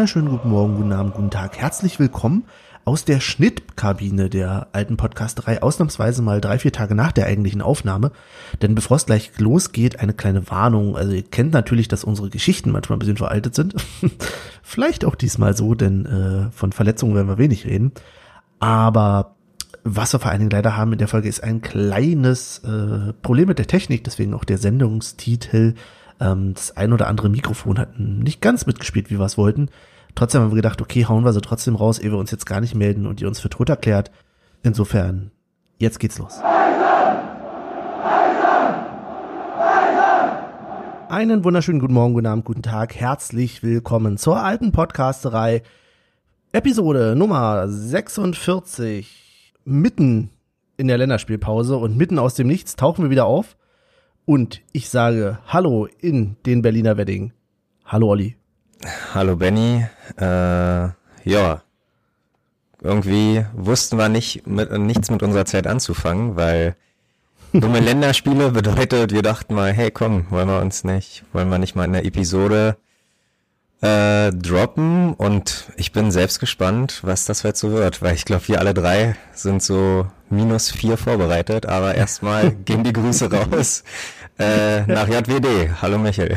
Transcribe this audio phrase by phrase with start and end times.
[0.00, 1.58] wunderschönen guten Morgen, guten Abend, guten Tag.
[1.58, 2.44] Herzlich willkommen
[2.86, 8.10] aus der Schnittkabine der alten Podcasterei, ausnahmsweise mal drei, vier Tage nach der eigentlichen Aufnahme.
[8.62, 10.96] Denn bevor es gleich losgeht, eine kleine Warnung.
[10.96, 13.74] Also ihr kennt natürlich, dass unsere Geschichten manchmal ein bisschen veraltet sind.
[14.62, 17.92] Vielleicht auch diesmal so, denn äh, von Verletzungen werden wir wenig reden.
[18.58, 19.34] Aber
[19.84, 23.48] was wir vor allen Dingen leider haben in der Folge ist ein kleines äh, Problem
[23.48, 25.74] mit der Technik, deswegen auch der Sendungstitel.
[26.20, 29.70] Ähm, das ein oder andere Mikrofon hat nicht ganz mitgespielt, wie wir es wollten.
[30.14, 32.60] Trotzdem haben wir gedacht, okay, hauen wir sie trotzdem raus, ehe wir uns jetzt gar
[32.60, 34.10] nicht melden und ihr uns für tot erklärt.
[34.62, 35.30] Insofern,
[35.78, 36.40] jetzt geht's los.
[41.08, 42.94] Einen wunderschönen guten Morgen, guten Abend, guten Tag.
[42.94, 45.62] Herzlich willkommen zur alten Podcasterei.
[46.52, 49.54] Episode Nummer 46.
[49.64, 50.30] Mitten
[50.76, 53.56] in der Länderspielpause und mitten aus dem Nichts tauchen wir wieder auf.
[54.24, 57.32] Und ich sage Hallo in den Berliner Wedding.
[57.84, 58.36] Hallo Olli.
[59.14, 59.84] Hallo Benny.
[60.16, 60.88] Äh,
[61.24, 61.62] ja,
[62.82, 66.76] irgendwie wussten wir nicht mit, nichts mit unserer Zeit anzufangen, weil
[67.52, 71.74] dumme Länderspiele bedeutet, wir dachten mal, hey komm, wollen wir uns nicht, wollen wir nicht
[71.74, 72.76] mal in der Episode
[73.82, 78.48] äh, droppen und ich bin selbst gespannt, was das jetzt so wird, weil ich glaube,
[78.48, 83.84] wir alle drei sind so minus vier vorbereitet, aber erstmal gehen die Grüße raus
[84.38, 85.82] äh, nach JWD.
[85.82, 86.36] Hallo Michael.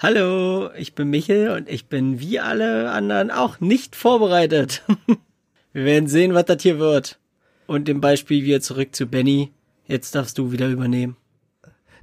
[0.00, 4.84] Hallo, ich bin Michel und ich bin wie alle anderen auch nicht vorbereitet.
[5.72, 7.18] Wir werden sehen, was das hier wird.
[7.66, 9.52] Und im Beispiel wieder zurück zu Benny.
[9.86, 11.16] Jetzt darfst du wieder übernehmen.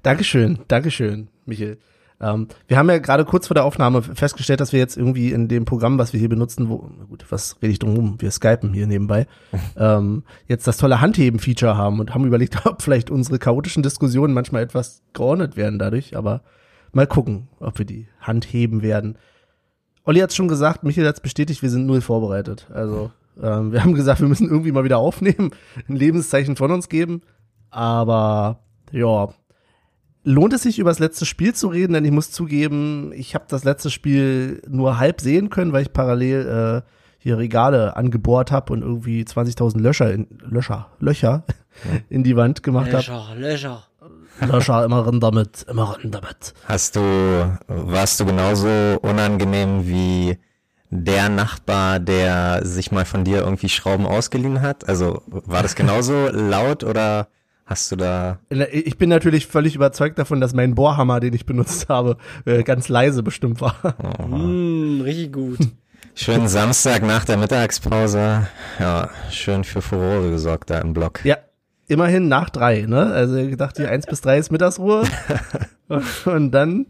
[0.04, 1.78] Dankeschön, Dankeschön, Michel.
[2.22, 5.48] Ähm, wir haben ja gerade kurz vor der Aufnahme festgestellt, dass wir jetzt irgendwie in
[5.48, 8.16] dem Programm, was wir hier benutzen, wo, gut, was rede ich drum rum?
[8.20, 9.28] Wir skypen hier nebenbei,
[9.78, 14.64] ähm, jetzt das tolle Handheben-Feature haben und haben überlegt, ob vielleicht unsere chaotischen Diskussionen manchmal
[14.64, 16.42] etwas geordnet werden dadurch, aber
[16.96, 19.18] Mal gucken, ob wir die Hand heben werden.
[20.06, 22.70] Olli hat schon gesagt, Michael hat bestätigt, wir sind null vorbereitet.
[22.74, 23.12] Also
[23.44, 25.52] ähm, wir haben gesagt, wir müssen irgendwie mal wieder aufnehmen,
[25.90, 27.22] ein Lebenszeichen von uns geben.
[27.70, 28.62] Aber
[28.94, 29.28] ja,
[30.26, 31.94] lohnt es sich über das letzte Spiel zu reden?
[31.94, 35.94] Denn ich muss zugeben, ich habe das letzte Spiel nur halb sehen können, weil ich
[35.94, 41.44] parallel äh, hier Regale angebohrt habe und irgendwie 20.000 Löcher in, Löcher Löcher
[42.10, 42.98] in die Wand gemacht habe.
[42.98, 43.84] Löcher, Löcher.
[44.42, 46.54] Löscher, immer rein damit, immer rein damit.
[46.66, 48.68] Hast du, warst du genauso
[49.02, 50.38] unangenehm wie
[50.90, 54.88] der Nachbar, der sich mal von dir irgendwie Schrauben ausgeliehen hat?
[54.88, 57.30] Also war das genauso laut oder
[57.66, 58.40] hast du da?
[58.72, 62.88] Ich bin natürlich völlig überzeugt davon, dass mein Bohrhammer, den ich benutzt habe, äh, ganz
[62.90, 63.76] leise bestimmt war.
[64.20, 64.28] Oh.
[64.28, 65.60] Mm, richtig gut.
[66.18, 68.48] Schönen Samstag nach der Mittagspause.
[68.80, 71.26] Ja, schön für Furore gesorgt da im Block.
[71.26, 71.38] Ja,
[71.88, 73.08] immerhin nach drei, ne?
[73.12, 75.04] Also ich dachte, eins bis drei ist Mittagsruhe.
[76.26, 76.86] und dann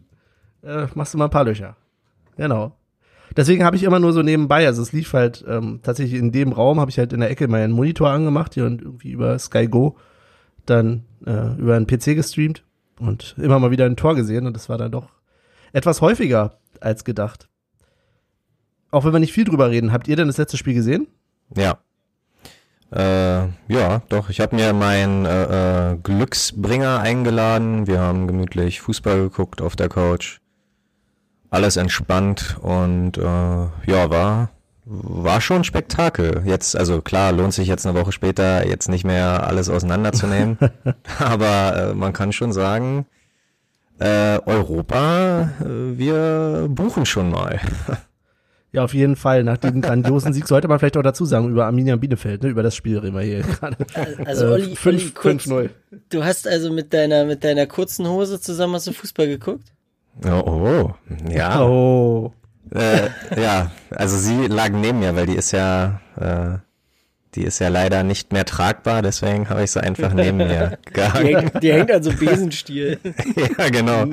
[0.62, 1.76] äh, machst du mal ein paar Löcher.
[2.38, 2.78] Genau.
[3.36, 6.52] Deswegen habe ich immer nur so nebenbei, also es lief halt ähm, tatsächlich in dem
[6.52, 9.68] Raum, habe ich halt in der Ecke meinen Monitor angemacht hier und irgendwie über Sky
[9.68, 9.98] Go
[10.66, 12.64] dann äh, über einen PC gestreamt
[13.00, 15.10] und immer mal wieder ein Tor gesehen und das war dann doch
[15.74, 17.48] etwas häufiger als gedacht.
[18.92, 21.08] Auch wenn wir nicht viel drüber reden, habt ihr denn das letzte Spiel gesehen?
[21.56, 21.80] Ja.
[22.92, 24.30] Äh, ja, doch.
[24.30, 27.88] Ich habe mir meinen äh, äh, Glücksbringer eingeladen.
[27.88, 30.40] Wir haben gemütlich Fußball geguckt auf der Couch.
[31.50, 34.55] Alles entspannt und äh, ja, war
[34.86, 36.44] war schon Spektakel.
[36.46, 40.58] Jetzt, also klar, lohnt sich jetzt eine Woche später jetzt nicht mehr alles auseinanderzunehmen.
[41.20, 43.06] aber äh, man kann schon sagen,
[44.00, 47.60] äh, Europa, äh, wir buchen schon mal.
[48.72, 49.46] Ja, auf jeden Fall.
[49.46, 52.50] Nach diesem grandiosen Sieg sollte man vielleicht auch dazu sagen, über Arminia Bielefeld, ne?
[52.50, 53.78] über das Spiel reden wir hier gerade.
[54.26, 55.70] Also Olli, äh, 5, Olli 5-0.
[56.10, 59.72] Du hast also mit deiner, mit deiner kurzen Hose zusammen hast du Fußball geguckt?
[60.26, 60.94] Oh, oh.
[61.30, 61.64] ja.
[61.64, 62.34] Oh.
[62.72, 63.10] Äh,
[63.40, 66.58] ja, also sie lag neben mir, weil die ist ja, äh,
[67.36, 71.28] die ist ja leider nicht mehr tragbar, deswegen habe ich sie einfach neben mir gehangen.
[71.28, 73.00] Die hängt, die hängt an so Besenstiel.
[73.58, 74.06] ja, genau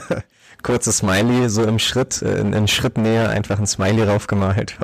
[0.62, 4.78] kurzes Smiley so im Schritt, äh, in, in Schrittnähe einfach ein Smiley raufgemalt.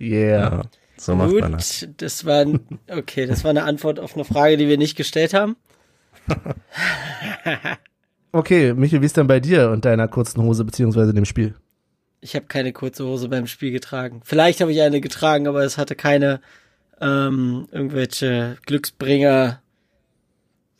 [0.00, 0.38] Yeah.
[0.38, 0.62] Ja,
[0.96, 1.86] so macht Gut, man das.
[1.96, 2.46] Das war,
[2.90, 5.56] okay, das war eine Antwort auf eine Frage, die wir nicht gestellt haben.
[8.32, 11.54] okay, Michael, wie ist denn bei dir und deiner kurzen Hose beziehungsweise dem Spiel?
[12.20, 14.20] Ich habe keine kurze Hose beim Spiel getragen.
[14.24, 16.40] Vielleicht habe ich eine getragen, aber es hatte keine
[17.00, 19.62] ähm, irgendwelche Glücksbringer.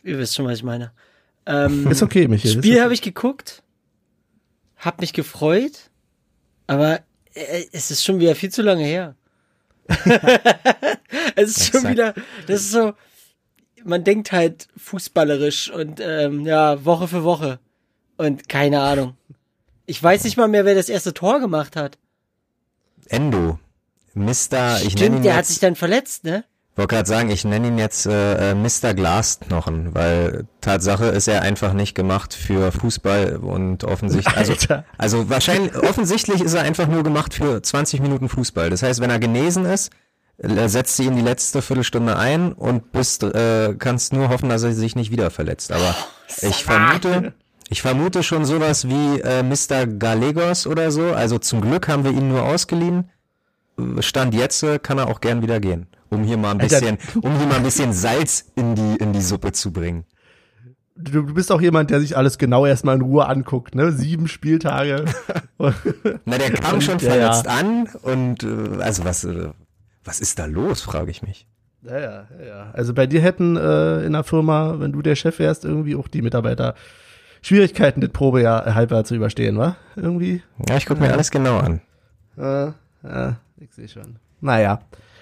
[0.03, 0.93] Ihr wisst schon, was ich meine.
[1.47, 2.53] Ähm, ist okay, Michael.
[2.53, 2.83] Spiel okay.
[2.83, 3.63] habe ich geguckt
[4.79, 5.91] hab mich gefreut,
[6.67, 7.01] aber
[7.35, 9.17] äh, es ist schon wieder viel zu lange her.
[11.37, 12.15] es ist schon wieder,
[12.47, 12.93] das ist so,
[13.85, 17.59] man denkt halt fußballerisch und ähm, ja, Woche für Woche.
[18.17, 19.17] Und keine Ahnung.
[19.89, 21.97] Ich weiß nicht mal mehr, wer das erste Tor gemacht hat.
[23.09, 23.59] Endo.
[24.13, 24.29] Mr.
[24.29, 26.45] ich nenne Stimmt, der hat jetzt, sich dann verletzt, ne?
[26.77, 28.93] wollte gerade sagen, ich nenne ihn jetzt äh, äh, Mr.
[28.95, 34.55] Glasknochen, weil Tatsache ist er einfach nicht gemacht für Fußball und offensichtlich, also,
[34.99, 38.69] also wahrscheinlich, offensichtlich ist er einfach nur gemacht für 20 Minuten Fußball.
[38.69, 39.91] Das heißt, wenn er genesen ist,
[40.37, 44.63] äh, setzt sie ihn die letzte Viertelstunde ein und bist, äh, kannst nur hoffen, dass
[44.65, 45.73] er sich nicht wieder verletzt.
[45.73, 45.97] Aber
[46.43, 47.33] ich vermute,
[47.71, 49.87] ich vermute schon sowas wie äh, Mr.
[49.87, 51.13] Gallegos oder so.
[51.13, 53.11] Also zum Glück haben wir ihn nur ausgeliehen.
[54.01, 57.37] Stand jetzt äh, kann er auch gern wieder gehen, um hier mal ein bisschen, um
[57.37, 60.05] hier mal ein bisschen Salz in die in die Suppe zu bringen.
[60.97, 63.93] Du, du bist auch jemand, der sich alles genau erstmal in Ruhe anguckt, ne?
[63.93, 65.05] Sieben Spieltage.
[66.25, 67.53] Na, der kam schon ja, verletzt ja.
[67.53, 69.51] an und äh, also was äh,
[70.05, 71.47] was ist da los, frage ich mich.
[71.83, 72.71] Ja, ja, ja, ja.
[72.73, 76.09] Also bei dir hätten äh, in der Firma, wenn du der Chef wärst, irgendwie auch
[76.09, 76.75] die Mitarbeiter
[77.49, 79.77] Schwierigkeiten, das Probejahr halbjahr zu überstehen, wa?
[79.97, 80.43] Irgendwie.
[80.69, 81.81] Ja, ich gucke mir alles genau an.
[82.37, 82.67] Äh,
[83.03, 84.17] äh, ich sehe schon.
[84.41, 84.81] Naja.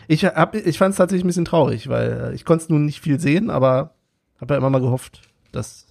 [0.08, 3.00] Ich hab, ich fand es tatsächlich ein bisschen traurig, weil äh, ich konnte nun nicht
[3.00, 3.94] viel sehen, aber
[4.40, 5.86] habe ja immer mal gehofft, dass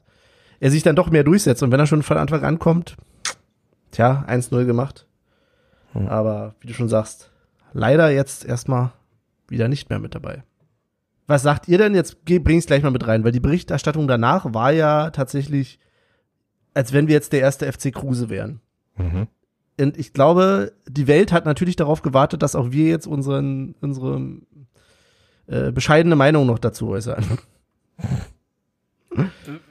[0.59, 1.63] er sich dann doch mehr durchsetzt.
[1.63, 2.95] Und wenn er schon von Anfang an kommt,
[3.91, 5.05] tja, 1-0 gemacht.
[5.93, 7.31] Aber wie du schon sagst,
[7.71, 8.91] leider jetzt erstmal
[9.47, 10.43] wieder nicht mehr mit dabei.
[11.27, 12.25] Was sagt ihr denn jetzt?
[12.25, 15.79] Geh- Bring's gleich mal mit rein, weil die Berichterstattung danach war ja tatsächlich,
[16.75, 18.60] als wenn wir jetzt der erste FC Kruse wären.
[18.98, 19.27] Mhm.
[19.80, 24.22] Und ich glaube, die Welt hat natürlich darauf gewartet, dass auch wir jetzt unseren, unsere
[25.48, 27.39] äh, bescheidene Meinung noch dazu äußern.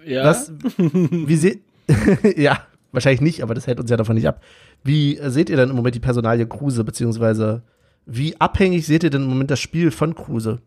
[0.06, 0.24] Ja.
[0.24, 1.62] Was, wie seht,
[2.36, 2.60] ja,
[2.92, 4.42] wahrscheinlich nicht, aber das hält uns ja davon nicht ab.
[4.82, 7.62] Wie äh, seht ihr denn im Moment die Personalie Kruse, beziehungsweise
[8.06, 10.60] wie abhängig seht ihr denn im Moment das Spiel von Kruse?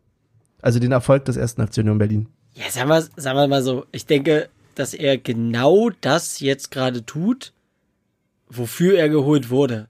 [0.61, 2.27] Also den Erfolg des ersten FC Union Berlin.
[2.55, 7.05] Ja, sagen wir, sagen wir mal so, ich denke, dass er genau das jetzt gerade
[7.05, 7.53] tut,
[8.49, 9.87] wofür er geholt wurde.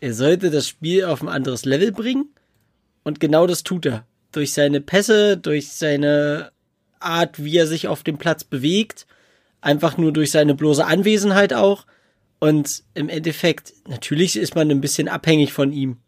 [0.00, 2.28] Er sollte das Spiel auf ein anderes Level bringen
[3.02, 4.06] und genau das tut er.
[4.32, 6.50] Durch seine Pässe, durch seine
[6.98, 9.06] Art, wie er sich auf dem Platz bewegt,
[9.60, 11.86] einfach nur durch seine bloße Anwesenheit auch.
[12.40, 15.98] Und im Endeffekt, natürlich ist man ein bisschen abhängig von ihm.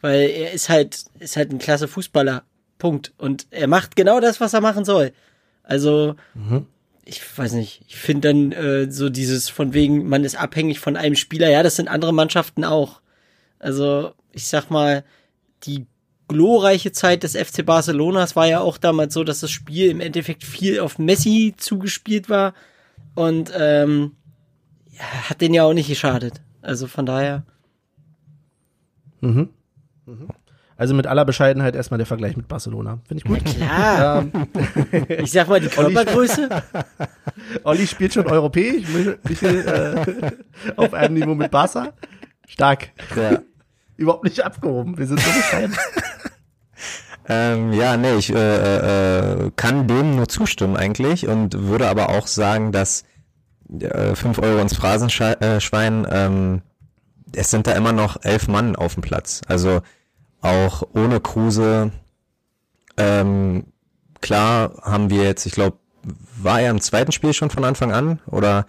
[0.00, 2.44] Weil er ist halt, ist halt ein klasse Fußballer.
[2.78, 3.12] Punkt.
[3.18, 5.12] Und er macht genau das, was er machen soll.
[5.62, 6.16] Also,
[7.04, 10.96] ich weiß nicht, ich finde dann äh, so dieses von wegen, man ist abhängig von
[10.96, 13.00] einem Spieler, ja, das sind andere Mannschaften auch.
[13.58, 15.04] Also, ich sag mal,
[15.64, 15.86] die
[16.28, 20.44] glorreiche Zeit des FC Barcelonas war ja auch damals so, dass das Spiel im Endeffekt
[20.44, 22.54] viel auf Messi zugespielt war.
[23.14, 24.12] Und ähm,
[24.90, 26.40] ja, hat den ja auch nicht geschadet.
[26.62, 27.44] Also von daher.
[29.20, 29.50] Mhm.
[30.06, 30.28] Mhm.
[30.82, 32.98] Also mit aller Bescheidenheit erstmal der Vergleich mit Barcelona.
[33.06, 33.44] Finde ich gut.
[33.44, 34.48] Klar, ähm,
[35.22, 36.48] ich sag mal, die Körpergröße.
[37.62, 40.34] Olli spielt schon europäisch, Michel, Michel
[40.66, 41.92] äh, auf einem Niveau mit Barca.
[42.48, 42.88] Stark.
[43.14, 43.38] Ja.
[43.96, 44.98] Überhaupt nicht abgehoben.
[44.98, 45.76] Wir sind so bescheiden.
[47.28, 52.26] Ähm, ja, nee, ich äh, äh, kann dem nur zustimmen eigentlich und würde aber auch
[52.26, 53.04] sagen, dass
[53.70, 56.62] äh, 5 Euro ins Phrasenschwein, ähm,
[57.32, 59.42] es sind da immer noch elf Mann auf dem Platz.
[59.46, 59.80] Also
[60.42, 61.92] auch ohne Kruse,
[62.96, 63.64] ähm,
[64.20, 65.78] klar haben wir jetzt, ich glaube,
[66.36, 68.66] war er im zweiten Spiel schon von Anfang an oder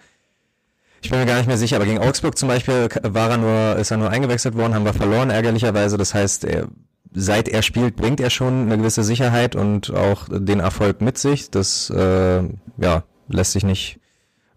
[1.02, 3.76] ich bin mir gar nicht mehr sicher, aber gegen Augsburg zum Beispiel war er nur,
[3.76, 5.98] ist er nur eingewechselt worden, haben wir verloren, ärgerlicherweise.
[5.98, 6.68] Das heißt, er,
[7.12, 11.50] seit er spielt, bringt er schon eine gewisse Sicherheit und auch den Erfolg mit sich.
[11.50, 12.42] Das äh,
[12.78, 14.00] ja, lässt sich nicht,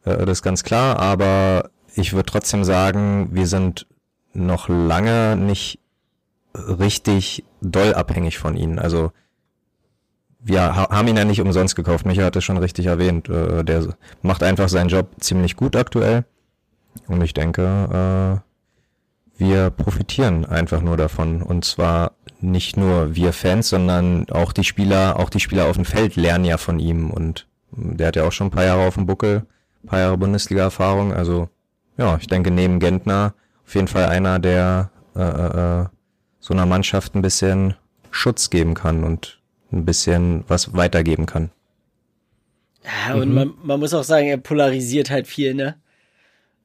[0.05, 3.85] äh, das ist ganz klar, aber ich würde trotzdem sagen, wir sind
[4.33, 5.79] noch lange nicht
[6.57, 8.79] richtig doll abhängig von ihnen.
[8.79, 9.11] Also
[10.39, 12.05] wir ha haben ihn ja nicht umsonst gekauft.
[12.05, 13.29] Micha hat es schon richtig erwähnt.
[13.29, 16.25] Äh, der macht einfach seinen Job ziemlich gut aktuell.
[17.07, 21.41] Und ich denke, äh, wir profitieren einfach nur davon.
[21.41, 25.85] Und zwar nicht nur wir Fans, sondern auch die Spieler, auch die Spieler auf dem
[25.85, 27.11] Feld lernen ja von ihm.
[27.11, 29.45] Und der hat ja auch schon ein paar Jahre auf dem Buckel,
[29.85, 31.13] paar Jahre Bundesliga-Erfahrung.
[31.13, 31.49] Also
[31.97, 33.33] ja, ich denke neben Gentner
[33.65, 35.85] auf jeden Fall einer, der äh, äh,
[36.47, 37.75] so einer Mannschaft ein bisschen
[38.09, 39.39] Schutz geben kann und
[39.73, 41.51] ein bisschen was weitergeben kann.
[43.07, 45.75] Ja, und man, man muss auch sagen, er polarisiert halt viel, ne?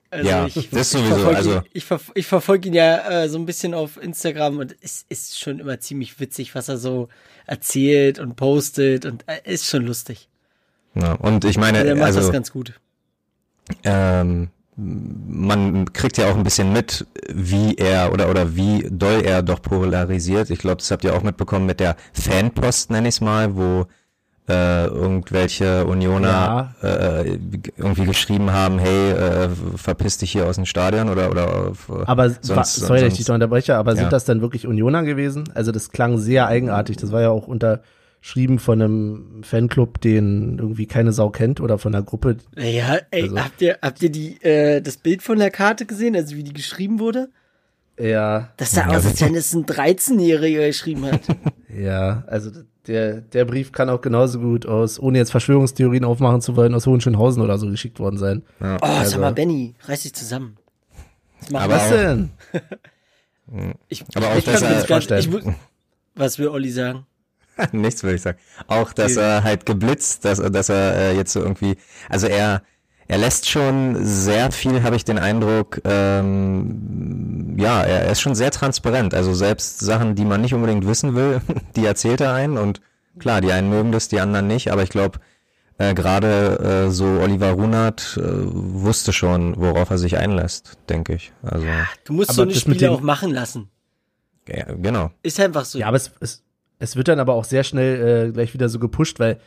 [0.08, 3.22] Also Ja, ich, das ich sowieso, verfolge also- ihn, ich, ver, ich verfolge ihn ja
[3.24, 6.76] äh, so ein bisschen auf Instagram und es ist schon immer ziemlich witzig, was er
[6.78, 7.08] so
[7.46, 10.28] erzählt und postet und äh, ist schon lustig.
[10.94, 12.74] Ja, und ich meine, Der macht also das ganz gut.
[13.82, 19.42] ähm, man kriegt ja auch ein bisschen mit, wie er oder oder wie doll er
[19.42, 20.50] doch polarisiert.
[20.50, 23.86] Ich glaube, das habt ihr auch mitbekommen mit der Fanpost, nenne ich es mal, wo
[24.48, 27.38] äh, irgendwelche Unioner äh,
[27.76, 32.30] irgendwie geschrieben haben, hey, äh, verpiss dich hier aus dem Stadion oder oder äh, Aber
[32.40, 33.98] sonst, sorry, dass ich dich unterbreche, aber Ja.
[33.98, 35.44] sind das dann wirklich Unioner gewesen?
[35.54, 36.96] Also das klang sehr eigenartig.
[36.96, 37.46] Das war ja auch
[38.22, 42.36] unterschrieben von einem Fanclub, den irgendwie keine Sau kennt oder von einer Gruppe.
[42.56, 46.14] Ja, ey, Also- habt ihr, habt ihr die, äh, das Bild von der Karte gesehen,
[46.14, 47.30] also wie die geschrieben wurde?
[47.98, 51.20] Ja, Das sah aus, als wenn es ein 13-Jähriger geschrieben hat.
[51.68, 52.50] ja, also
[52.86, 56.86] der, der Brief kann auch genauso gut aus, ohne jetzt Verschwörungstheorien aufmachen zu wollen, aus
[56.86, 58.42] Hohenschönhausen oder so geschickt worden sein.
[58.60, 58.76] ja.
[58.80, 60.56] Oh, Also- sag mal, Benny, reiß dich zusammen.
[61.40, 62.30] Was machen Aber Was denn?
[63.88, 65.30] Ich, Aber auch, ich kann mir jetzt ich, vorstellen.
[65.30, 65.52] mu-
[66.14, 67.04] Was will Olli sagen?
[67.73, 68.38] Nichts würde ich sagen.
[68.66, 71.76] Auch, dass er halt geblitzt, dass, dass er äh, jetzt so irgendwie,
[72.09, 72.62] also er,
[73.09, 78.35] er lässt schon sehr viel, habe ich den Eindruck, ähm, ja, er, er ist schon
[78.35, 79.14] sehr transparent.
[79.14, 81.40] Also selbst Sachen, die man nicht unbedingt wissen will,
[81.76, 82.80] die erzählt er einen und
[83.18, 85.18] klar, die einen mögen das, die anderen nicht, aber ich glaube,
[85.78, 91.32] äh, gerade äh, so Oliver Runert äh, wusste schon, worauf er sich einlässt, denke ich.
[91.42, 91.66] Also,
[92.04, 93.68] Du musst so eine Spiele auch machen lassen.
[94.47, 95.11] ja, genau.
[95.23, 95.78] Ist einfach so.
[95.78, 96.42] Ja, aber es, es,
[96.82, 99.38] es wird dann aber auch sehr schnell äh, gleich wieder so gepusht, weil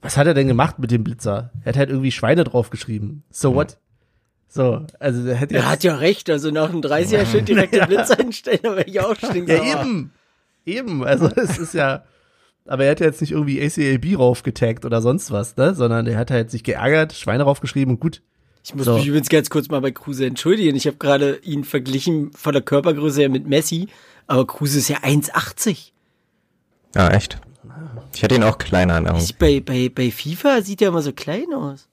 [0.00, 1.52] was hat er denn gemacht mit dem Blitzer?
[1.62, 3.22] Er hat halt irgendwie Schweine draufgeschrieben.
[3.30, 3.78] So what?
[4.48, 7.86] So, also der hätte er hat ja recht, also nach einem 30er Schild direkt den
[7.86, 9.64] Blitz einstellen, da wäre ich auch stinksauer.
[9.64, 10.12] ja eben,
[10.66, 12.04] eben, also es ist ja,
[12.66, 16.18] aber er hat ja jetzt nicht irgendwie ACAB raufgetaggt oder sonst was, ne, sondern er
[16.18, 18.22] hat halt sich geärgert, Schweine raufgeschrieben und gut.
[18.64, 18.96] Ich muss So.
[18.96, 20.76] mich übrigens ganz kurz mal bei Kruse entschuldigen.
[20.76, 23.86] Ich habe gerade ihn verglichen von der Körpergröße her mit Messi,
[24.26, 25.92] aber Kruse ist ja 1,80.
[26.94, 27.38] Ja, echt.
[28.14, 29.18] Ich hätte ihn auch kleiner in Augen.
[29.20, 31.88] Ich- Bei, bei, bei FIFA sieht er immer so klein aus.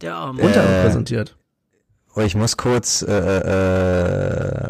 [0.00, 0.42] Der Arme.
[0.42, 1.36] Unterrepräsentiert.
[2.16, 3.08] Oh, ich muss kurz, äh,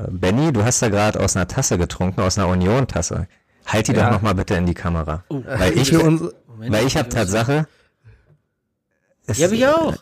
[0.04, 3.28] äh, Benny, du hast da gerade aus einer Tasse getrunken, aus einer Union-Tasse.
[3.66, 4.04] Halt die Ja.
[4.06, 5.24] doch noch mal bitte in die Kamera.
[5.28, 5.42] Oh.
[5.46, 7.66] Weil ich, Moment, weil ich habe Tatsache.
[9.26, 9.94] es- Die habe ich auch.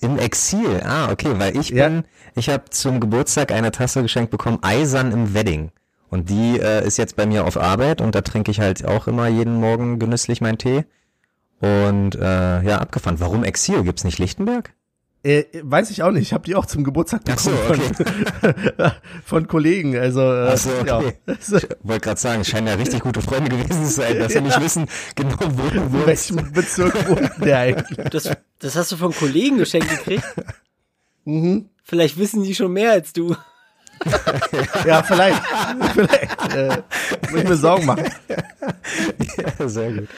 [0.00, 0.80] Im Exil.
[0.84, 1.88] Ah, okay, weil ich Ja.
[1.88, 5.70] bin, ich habe zum Geburtstag eine Tasse geschenkt bekommen, Eisern im Wedding.
[6.12, 9.08] Und die äh, ist jetzt bei mir auf Arbeit und da trinke ich halt auch
[9.08, 10.84] immer jeden Morgen genüsslich meinen Tee.
[11.60, 13.18] Und äh, ja, abgefahren.
[13.18, 13.82] Warum Exil?
[13.82, 14.74] Gibt's nicht Lichtenberg?
[15.22, 18.92] äh, weiß ich auch nicht, ich habe die auch zum Geburtstag Ach so, bekommen von,
[19.24, 21.14] von Kollegen, also, äh, Ach so, okay.
[21.26, 21.34] ja.
[21.38, 24.40] Ich wollte gerade sagen, es scheinen ja richtig gute Freunde gewesen zu sein, dass sie
[24.40, 26.06] nicht wissen, genau wo du In wohnst.
[26.06, 27.98] welchem Bezirk wohnt der eigentlich?
[28.10, 30.24] Das, das hast du von Kollegen geschenkt gekriegt.
[31.24, 31.68] Mhm.
[31.84, 33.36] Vielleicht wissen die schon mehr als du.
[34.86, 35.42] Ja, vielleicht.
[35.94, 36.54] vielleicht.
[36.54, 36.82] Äh,
[37.30, 38.04] muss ich mir Sorgen machen.
[39.58, 40.08] Ja, sehr gut.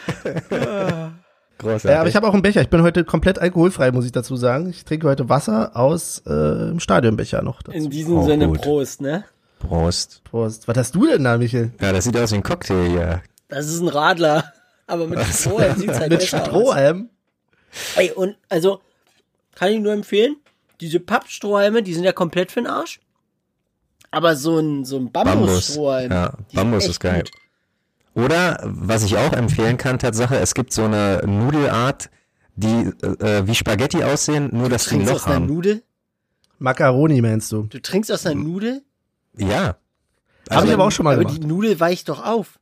[1.58, 1.90] Großartig.
[1.90, 2.60] Ja, aber ich habe auch einen Becher.
[2.62, 4.70] Ich bin heute komplett alkoholfrei, muss ich dazu sagen.
[4.70, 7.62] Ich trinke heute Wasser aus äh, im Stadionbecher noch.
[7.62, 7.76] Dazu.
[7.76, 8.62] In diesem Auch Sinne gut.
[8.62, 9.24] Prost, ne?
[9.60, 10.22] Prost.
[10.24, 10.66] Prost.
[10.68, 11.72] Was hast du denn da, Michel?
[11.80, 13.22] Ja, das sieht aus wie ein Cocktail hier.
[13.48, 14.52] Das ist ein Radler.
[14.86, 16.48] Aber mit Strohhalm sieht's halt Mit besser aus.
[16.48, 17.08] Strohhalm?
[17.96, 18.80] Ey, und also,
[19.54, 20.36] kann ich nur empfehlen,
[20.80, 23.00] diese Pappstrohhalme, die sind ja komplett für den Arsch.
[24.14, 25.34] Aber so ein, so ein Bambus.
[25.34, 26.12] Bambusstrohhalm.
[26.12, 27.22] Ja, die Bambus echt ist geil.
[27.24, 27.30] gut.
[28.24, 32.10] Oder, was ich auch empfehlen kann, Tatsache, es gibt so eine Nudelart,
[32.54, 35.46] die äh, wie Spaghetti aussehen, nur dass die ein Trinkst Loch aus einer haben.
[35.46, 35.82] Nudel?
[36.60, 37.64] Macaroni meinst du?
[37.64, 38.82] Du trinkst aus einer Nudel?
[39.36, 39.76] Ja.
[40.48, 41.42] Hab Also, ich aber auch schon mal aber gemacht.
[41.42, 42.60] die Nudel weicht doch auf.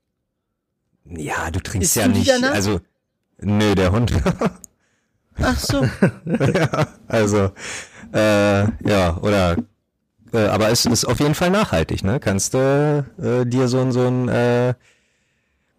[1.04, 2.52] Ja, du trinkst Isst ja du nicht, danach?
[2.54, 2.80] also,
[3.38, 4.12] nö, der Hund.
[5.38, 5.84] Ach so.
[6.24, 7.50] ja, also,
[8.14, 9.56] äh, ja, oder,
[10.32, 12.20] äh, aber es ist auf jeden Fall nachhaltig, ne?
[12.20, 14.74] Kannst du äh, dir so ein, so ein, äh,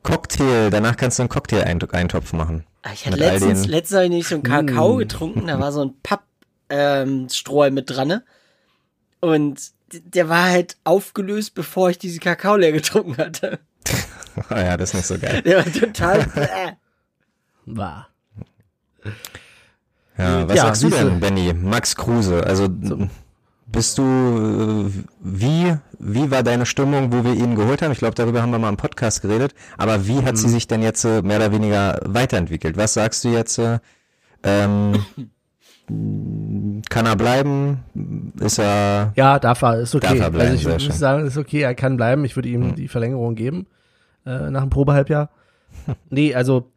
[0.04, 2.66] Cocktail, danach kannst du einen Cocktail-Eintopf machen.
[2.82, 4.98] Ah, Ich hatte letztens, den- letztens habe ich nämlich so einen Kakao Mm.
[5.00, 6.24] getrunken, da war so ein Papp,
[6.70, 7.28] ähm,
[7.72, 8.24] mit dran, ne?
[9.22, 9.62] Und
[9.94, 13.60] der war halt aufgelöst, bevor ich diesen Kakao leer getrunken hatte.
[14.50, 15.42] Ah ja, das ist nicht so geil.
[15.44, 16.26] Der war total.
[17.66, 18.10] War.
[20.18, 21.54] Ja, was Ja, sagst du denn, Benny?
[21.54, 22.68] Max Kruse, also
[23.74, 27.92] bist du, äh, wie, wie war deine Stimmung, wo wir ihn geholt haben?
[27.92, 29.54] Ich glaube, darüber haben wir mal im Podcast geredet.
[29.78, 30.52] Aber wie hat sie Mhm.
[30.52, 32.78] sich denn jetzt äh, mehr oder weniger weiterentwickelt?
[32.78, 33.58] Was sagst du jetzt?
[33.60, 33.80] äh,
[34.46, 34.94] Ähm,
[36.90, 37.84] kann er bleiben?
[38.40, 40.08] Ist er, Ja, darf er, ist okay.
[40.08, 42.24] Darf er bleiben, also ich würde sagen, ist okay, er kann bleiben.
[42.26, 43.68] Ich würde ihm die Verlängerung geben
[44.26, 45.30] äh, nach dem Probehalbjahr.
[46.10, 46.72] nee, also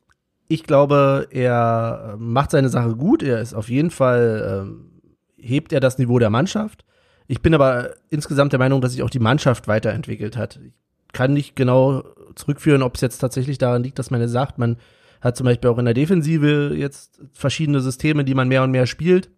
[0.48, 3.22] ich glaube, er macht seine Sache gut.
[3.22, 5.00] Er ist auf jeden Fall, ähm,
[5.38, 6.84] hebt er das Niveau der Mannschaft.
[7.28, 10.60] Ich bin aber insgesamt der Meinung, dass sich auch die Mannschaft weiterentwickelt hat.
[10.64, 10.72] Ich
[11.12, 12.04] kann nicht genau
[12.34, 14.76] zurückführen, ob es jetzt tatsächlich daran liegt, dass man ja sagt, man
[15.20, 18.86] hat zum Beispiel auch in der Defensive jetzt verschiedene Systeme, die man mehr und mehr
[18.86, 19.30] spielt.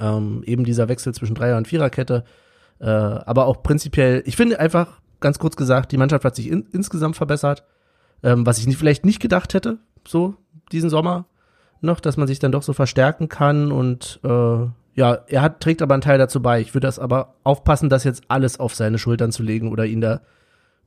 [0.00, 2.24] Ähm, eben dieser Wechsel zwischen Dreier- und Viererkette.
[2.78, 6.66] Äh, aber auch prinzipiell, ich finde einfach, ganz kurz gesagt, die Mannschaft hat sich in,
[6.72, 7.64] insgesamt verbessert.
[8.22, 10.36] ähm, was ich nicht, vielleicht nicht gedacht hätte, so
[10.72, 11.26] diesen Sommer
[11.80, 14.66] noch, dass man sich dann doch so verstärken kann und äh,
[14.98, 16.60] ja, er hat, trägt aber einen Teil dazu bei.
[16.60, 20.00] Ich würde das aber aufpassen, das jetzt alles auf seine Schultern zu legen oder ihn
[20.00, 20.22] da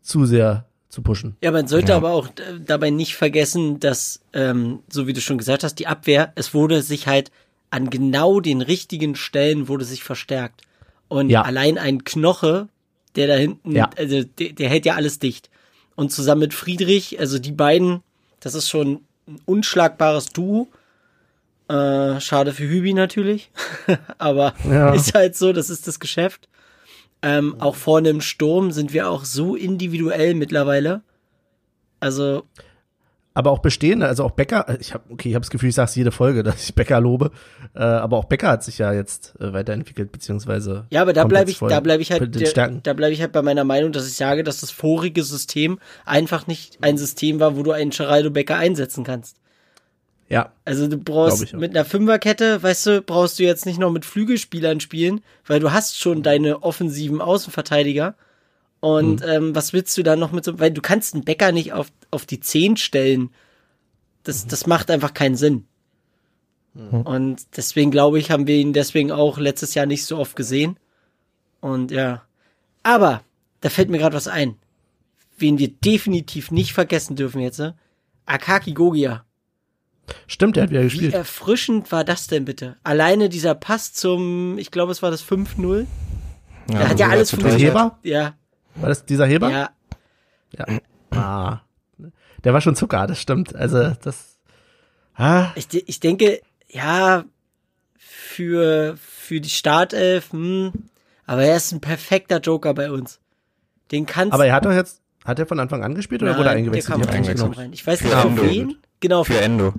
[0.02, 1.38] zu sehr zu pushen.
[1.42, 1.98] Ja, man sollte ja.
[1.98, 2.28] aber auch
[2.66, 6.82] dabei nicht vergessen, dass, ähm, so wie du schon gesagt hast, die Abwehr, es wurde
[6.82, 7.32] sich halt
[7.70, 10.64] an genau den richtigen Stellen wurde sich verstärkt.
[11.08, 11.44] Und ja.
[11.44, 12.68] allein ein Knoche,
[13.16, 13.92] der da hinten, ja.
[13.98, 15.50] also der, der hält ja alles dicht.
[15.96, 18.02] Und zusammen mit Friedrich, also die beiden,
[18.42, 20.68] das ist schon ein unschlagbares Duo.
[21.72, 23.50] Äh, schade für Hübi natürlich.
[24.18, 24.94] Aber ja.
[24.94, 26.50] ist halt so, das ist das Geschäft.
[27.22, 31.02] Ähm, auch vorne im Sturm sind wir auch so individuell mittlerweile.
[32.02, 32.44] Also.
[33.34, 35.76] Aber auch bestehende, also auch Becker, äh, ich habe okay, ich habe das Gefühl, ich
[35.76, 37.32] sage jede Folge, dass ich Becker lobe,
[37.74, 41.52] äh, aber auch Becker hat sich ja jetzt äh, weiterentwickelt beziehungsweise Ja, aber da bleibe
[41.52, 44.16] ich, da bleibe ich halt, der, da bleibe ich halt bei meiner Meinung, dass ich
[44.16, 48.58] sage, dass das vorige System einfach nicht ein System war, wo du einen Geraldo Becker
[48.58, 49.41] einsetzen kannst.
[50.32, 50.54] Ja.
[50.64, 54.80] Also du brauchst mit einer Fünferkette, weißt du, brauchst du jetzt nicht noch mit Flügelspielern
[54.80, 58.16] spielen, weil du hast schon deine offensiven Außenverteidiger.
[58.80, 59.30] Und mhm.
[59.30, 61.92] ähm, was willst du dann noch mit so, weil du kannst einen Bäcker nicht auf,
[62.12, 63.32] auf die Zehn stellen.
[64.24, 64.50] Das, mhm.
[64.50, 65.66] das macht einfach keinen Sinn.
[66.76, 67.02] Mhm.
[67.02, 70.80] Und deswegen glaube ich, haben wir ihn deswegen auch letztes Jahr nicht so oft gesehen.
[71.60, 72.24] Und ja.
[72.84, 73.22] Aber,
[73.60, 74.56] da fällt mir gerade was ein.
[75.38, 77.76] Wen wir definitiv nicht vergessen dürfen jetzt, ne?
[78.26, 79.26] Akaki Gogia.
[80.28, 81.14] Stimmt, der hat wieder gespielt.
[81.14, 82.78] Wie erfrischend war das denn bitte?
[82.84, 85.86] Alleine dieser Pass zum, ich glaube, es war das 5-0.
[86.70, 87.72] Ja, der hat ja alles funktioniert.
[87.72, 88.00] Heber?
[88.04, 88.36] Ja.
[88.76, 89.50] War das dieser Heber?
[89.50, 89.70] Ja.
[90.58, 90.66] Ja.
[91.18, 91.62] Ah.
[92.44, 93.56] Der war schon Zucker, das stimmt.
[93.56, 94.40] Also, das.
[95.16, 95.52] Ah.
[95.56, 97.26] Ich, ich denke, ja,
[97.98, 100.72] für, für die Startelf, hm,
[101.26, 103.20] aber er ist ein perfekter Joker bei uns.
[103.92, 106.40] Den kannst Aber er hat doch jetzt, hat er von Anfang an gespielt oder Nein,
[106.40, 106.98] wurde er eingewechselt?
[106.98, 107.58] Der kam eingewechselt.
[107.58, 107.74] Rein.
[107.74, 108.78] Ich weiß nicht, für wen.
[109.02, 109.24] Genau.
[109.24, 109.74] Für Endo.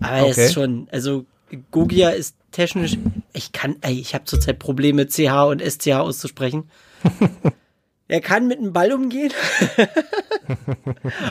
[0.00, 0.40] Aber okay.
[0.40, 1.26] er ist schon, also
[1.70, 2.96] Gogia ist technisch,
[3.32, 6.70] ich kann, ey, ich habe zurzeit Probleme, CH und SCH auszusprechen.
[8.08, 9.32] er kann mit dem Ball umgehen.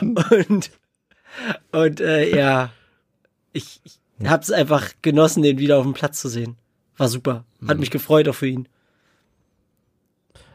[0.00, 0.70] und
[1.72, 2.70] und äh, ja,
[3.52, 6.56] ich, ich habe es einfach genossen, den wieder auf dem Platz zu sehen.
[6.96, 7.44] War super.
[7.66, 7.80] Hat mhm.
[7.80, 8.68] mich gefreut auch für ihn.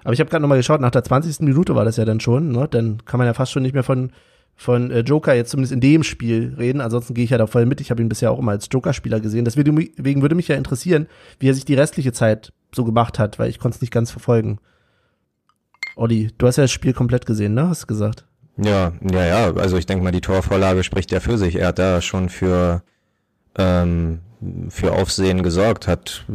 [0.03, 1.39] Aber ich habe gerade nochmal geschaut, nach der 20.
[1.41, 2.67] Minute war das ja dann schon, ne?
[2.69, 4.11] Dann kann man ja fast schon nicht mehr von
[4.55, 6.81] von äh, Joker jetzt zumindest in dem Spiel reden.
[6.81, 7.81] Ansonsten gehe ich ja da voll mit.
[7.81, 9.45] Ich habe ihn bisher auch immer als Joker-Spieler gesehen.
[9.45, 11.07] Deswegen würde mich ja interessieren,
[11.39, 14.11] wie er sich die restliche Zeit so gemacht hat, weil ich konnte es nicht ganz
[14.11, 14.59] verfolgen.
[15.95, 17.69] Olli, du hast ja das Spiel komplett gesehen, ne?
[17.69, 18.25] Hast du gesagt?
[18.57, 19.53] Ja, ja, ja.
[19.55, 21.55] Also ich denke mal, die Torvorlage spricht ja für sich.
[21.55, 22.83] Er hat da schon für
[23.57, 24.19] ähm,
[24.69, 26.25] für Aufsehen gesorgt, hat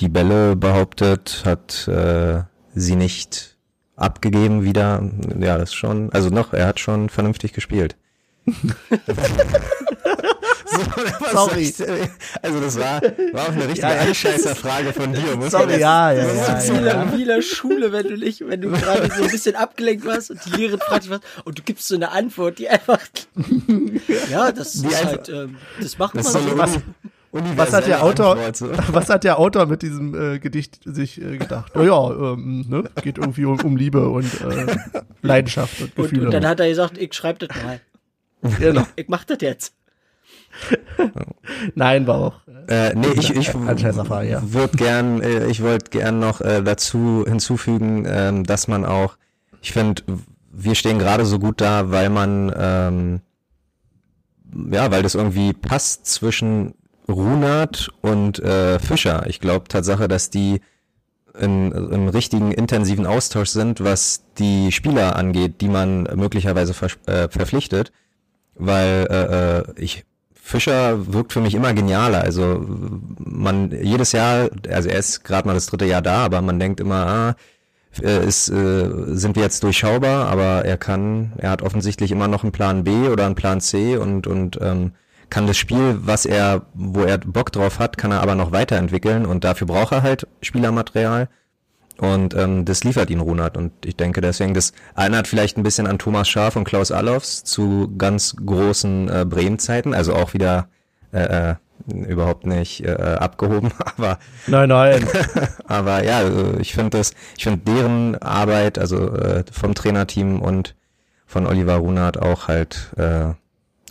[0.00, 2.42] die Bälle behauptet, hat äh,
[2.74, 3.57] sie nicht
[3.98, 5.02] abgegeben wieder.
[5.38, 7.96] Ja, das schon, also noch, er hat schon vernünftig gespielt.
[10.66, 10.80] so,
[11.32, 11.72] Sorry.
[12.42, 15.36] Also das war, war auch eine richtige ja, Einscheißerfrage von dir.
[15.36, 18.60] Muss Sorry, ja, ja, ja, so ja, wie in der Schule, wenn du nicht, wenn
[18.60, 21.62] du gerade so ein bisschen abgelenkt warst und die Lehrerin fragt dich was und du
[21.62, 23.00] gibst so eine Antwort, die einfach,
[24.30, 26.82] ja, das die ist halt, ähm, das macht das man so.
[27.30, 28.36] Was, was hat der Autor,
[28.92, 31.76] was hat der Autor mit diesem äh, Gedicht sich äh, gedacht?
[31.76, 32.84] Naja, ähm, ne?
[33.02, 34.76] geht irgendwie um, um Liebe und äh,
[35.22, 36.20] Leidenschaft und Gefühle.
[36.22, 37.80] Und, und dann hat er gesagt, ich schreibe das mal.
[38.58, 38.86] Genau.
[38.96, 39.74] Ich mach das jetzt.
[41.74, 42.40] Nein, war auch.
[42.68, 44.42] Äh, nee, ich, ich ja.
[44.52, 49.16] würde gern, äh, ich wollte gern noch äh, dazu hinzufügen, ähm, dass man auch,
[49.60, 50.02] ich finde,
[50.50, 53.20] wir stehen gerade so gut da, weil man, ähm,
[54.70, 56.74] ja, weil das irgendwie passt zwischen
[57.08, 59.26] Runert und äh, Fischer.
[59.28, 60.60] Ich glaube Tatsache, dass die
[61.38, 67.28] in, im richtigen intensiven Austausch sind, was die Spieler angeht, die man möglicherweise ver äh,
[67.28, 67.92] verpflichtet,
[68.54, 72.22] weil äh, äh, ich Fischer wirkt für mich immer genialer.
[72.22, 72.64] Also
[73.18, 76.80] man jedes Jahr, also er ist gerade mal das dritte Jahr da, aber man denkt
[76.80, 77.36] immer, ah,
[78.02, 82.44] äh, ist, äh, sind wir jetzt durchschaubar, aber er kann, er hat offensichtlich immer noch
[82.44, 84.92] einen Plan B oder einen Plan C und und ähm,
[85.30, 89.26] kann das Spiel, was er, wo er Bock drauf hat, kann er aber noch weiterentwickeln
[89.26, 91.28] und dafür braucht er halt Spielermaterial.
[91.98, 93.56] Und ähm, das liefert ihn Runert.
[93.56, 97.42] Und ich denke deswegen, das erinnert vielleicht ein bisschen an Thomas Schaaf und Klaus Allofs
[97.42, 99.94] zu ganz großen äh, Bremen-Zeiten.
[99.94, 100.68] Also auch wieder
[101.12, 101.54] äh, äh,
[101.92, 105.06] überhaupt nicht äh, abgehoben, aber nein, nein.
[105.66, 110.74] aber ja, also ich finde das, ich finde deren Arbeit, also äh, vom Trainerteam und
[111.26, 113.34] von Oliver Runert auch halt äh,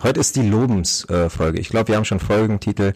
[0.03, 1.57] Heute ist die Lobensfolge.
[1.57, 2.93] Äh, ich glaube, wir haben schon Folgentitel.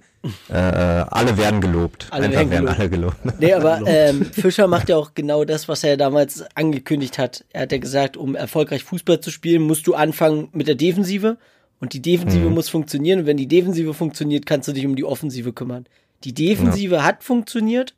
[0.50, 2.08] Äh, äh, alle werden gelobt.
[2.12, 2.80] Alle Einfach werden werden gelobt.
[2.80, 3.40] alle gelobt.
[3.40, 7.44] Nee, aber ähm, Fischer macht ja auch genau das, was er damals angekündigt hat.
[7.54, 11.38] Er hat ja gesagt, um erfolgreich Fußball zu spielen, musst du anfangen mit der Defensive.
[11.80, 13.22] Und die Defensive muss funktionieren.
[13.22, 15.86] Und wenn die Defensive funktioniert, kannst du dich um die Offensive kümmern.
[16.24, 17.96] Die Defensive hat funktioniert.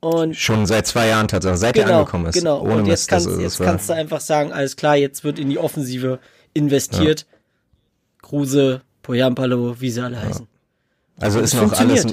[0.00, 2.34] Und Schon seit zwei Jahren tatsächlich, seit er genau, angekommen ist.
[2.38, 2.60] genau.
[2.62, 4.76] Ohne und jetzt, Mist, das kannst, ist- jetzt das war- kannst du einfach sagen, alles
[4.76, 6.18] klar, jetzt wird in die Offensive
[6.54, 7.26] investiert.
[8.24, 10.46] Kruse, Poyampalo, wie sie alle heißen.
[11.20, 12.06] Also Es ist noch alles,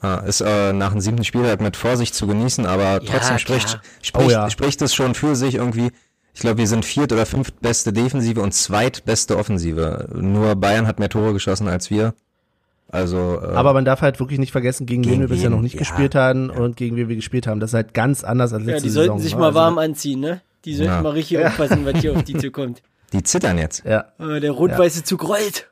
[0.00, 3.38] ah, ist äh, nach dem siebten Spieltag mit Vorsicht zu genießen, aber trotzdem klar.
[3.38, 4.50] spricht, spricht, Oh ja.
[4.50, 5.90] spricht es schon für sich irgendwie.
[6.34, 10.08] Ich glaube, wir sind viert oder fünftbeste Defensive und zweitbeste Offensive.
[10.14, 12.14] Nur Bayern hat mehr Tore geschossen als wir.
[12.90, 15.60] Also, äh, Aber man darf halt wirklich nicht vergessen, gegen, Gegen wen wir bisher noch
[15.60, 17.60] nicht Ja, gespielt haben und gegen wen wir gespielt haben.
[17.60, 19.04] Das ist halt ganz anders als letzte Ja, die Saison.
[19.06, 19.40] sollten sich ne?
[19.40, 20.40] mal Also, warm anziehen, ne?
[20.64, 21.02] Die sollten Ja.
[21.02, 22.82] mal richtig aufpassen, was hier auf die zukommt.
[23.12, 23.84] die zittern jetzt.
[23.84, 24.12] Ja.
[24.18, 25.68] Äh, der rot-weiße Zug rollt.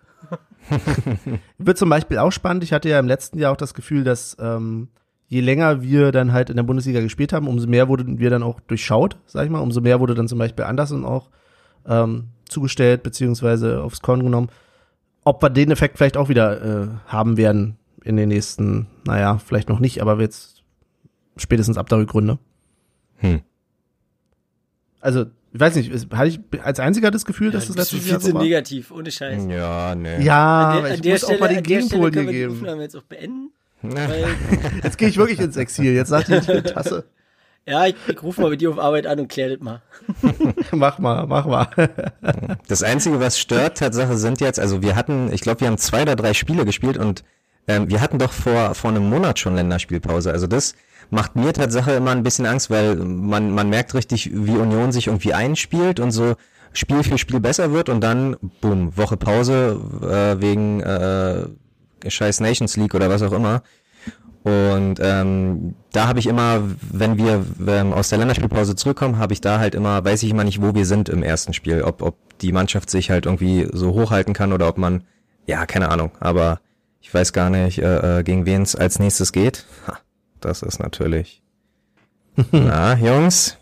[1.58, 2.64] Wird zum Beispiel auch spannend.
[2.64, 4.88] Ich hatte ja im letzten Jahr auch das Gefühl, dass ähm,
[5.28, 8.42] je länger wir dann halt in der Bundesliga gespielt haben, umso mehr wurden wir dann
[8.42, 9.60] auch durchschaut, sag ich mal.
[9.60, 11.30] Umso mehr wurde dann zum Beispiel Anderson auch
[11.86, 14.48] ähm, zugestellt, beziehungsweise aufs Korn genommen.
[15.24, 19.68] Ob wir den Effekt vielleicht auch wieder äh, haben werden in den nächsten, naja, vielleicht
[19.68, 20.62] noch nicht, aber jetzt
[21.36, 22.38] spätestens ab der Rückrunde.
[23.16, 23.40] Hm.
[25.00, 27.96] Also, ich weiß nicht, hatte ich als einziger das Gefühl, dass Ja, das bist du
[27.96, 28.42] letztes Jahr so war?
[28.42, 29.46] negativ, ohne Scheiß.
[29.48, 30.22] Ja, nee.
[30.22, 32.32] Ja, An der, ich muss Stelle, auch mal den an der Stelle Gegenpol können wir
[32.32, 32.54] die geben.
[32.56, 33.50] Aufnahme jetzt auch beenden.
[34.82, 35.92] Jetzt gehe ich wirklich ins Exil.
[35.94, 37.04] Jetzt sagt die Tasse.
[37.66, 39.82] ja, ich, ich rufe mal bei dir auf Arbeit an und klär das mal.
[40.72, 41.68] Mach mal, mach mal.
[42.68, 46.02] Das Einzige, was stört, Tatsache sind jetzt, also wir hatten, ich glaube, wir haben zwei
[46.02, 47.22] oder drei Spiele gespielt und
[47.68, 50.30] ähm, wir hatten doch vor, vor einem Monat schon Länderspielpause.
[50.30, 50.74] Also das
[51.10, 55.08] macht mir Tatsache immer ein bisschen Angst, weil man, man merkt richtig, wie Union sich
[55.08, 56.34] irgendwie einspielt und so
[56.72, 61.46] Spiel für Spiel besser wird und dann, boom, Woche Pause äh, wegen äh,
[62.06, 63.62] scheiß Nations League oder was auch immer.
[64.42, 69.40] Und ähm, da habe ich immer, wenn wir ähm, aus der Länderspielpause zurückkommen, habe ich
[69.40, 72.16] da halt immer, weiß ich immer nicht, wo wir sind im ersten Spiel, ob, ob
[72.38, 75.02] die Mannschaft sich halt irgendwie so hochhalten kann oder ob man,
[75.46, 76.60] ja, keine Ahnung, aber
[77.06, 79.64] ich weiß gar nicht, äh, äh, gegen wen es als nächstes geht.
[79.86, 80.00] Ha,
[80.40, 81.40] das ist natürlich.
[82.50, 83.56] Na, Jungs,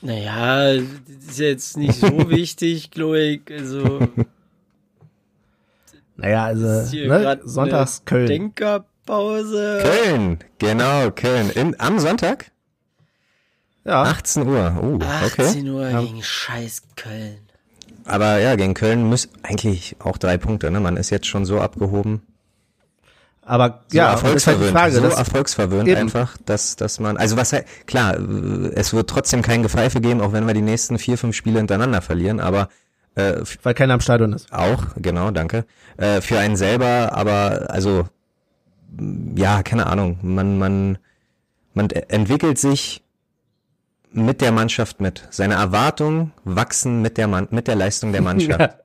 [0.00, 3.42] Naja, das ist ja jetzt nicht so wichtig, glaube ich.
[3.48, 4.08] Also,
[6.16, 7.40] Naja, ist also, ne?
[7.44, 8.26] Sonntags eine Köln.
[8.26, 9.80] Denkerpause.
[9.84, 11.50] Köln, genau, Köln.
[11.50, 12.50] In, am Sonntag?
[13.84, 14.80] Ja, 18 Uhr.
[14.82, 15.46] Uh, okay.
[15.46, 17.38] 18 Uhr gegen scheiß Köln.
[18.04, 20.80] Aber ja, gegen Köln muss eigentlich auch drei Punkte, ne?
[20.80, 22.22] Man ist jetzt schon so abgehoben.
[23.46, 24.92] Aber so ja, und das ist halt erfolgsverwöhnt, Frage.
[24.94, 26.00] so erfolgsverwöhnt Eben.
[26.00, 30.20] einfach, dass, dass man, also was halt, klar, äh, es wird trotzdem kein Gepfeife geben,
[30.20, 32.68] auch wenn wir die nächsten vier, fünf Spiele hintereinander verlieren, aber
[33.16, 34.52] äh, weil keiner am Stadion ist.
[34.52, 35.64] auch, genau, danke,
[35.96, 38.06] äh, für einen selber, aber also,
[39.36, 40.98] ja, keine Ahnung, man, man,
[41.74, 43.02] man e- entwickelt sich
[44.12, 45.26] mit der Mannschaft mit.
[45.30, 48.78] Seine Erwartungen wachsen mit der, Mann, mit der Leistung der Mannschaft.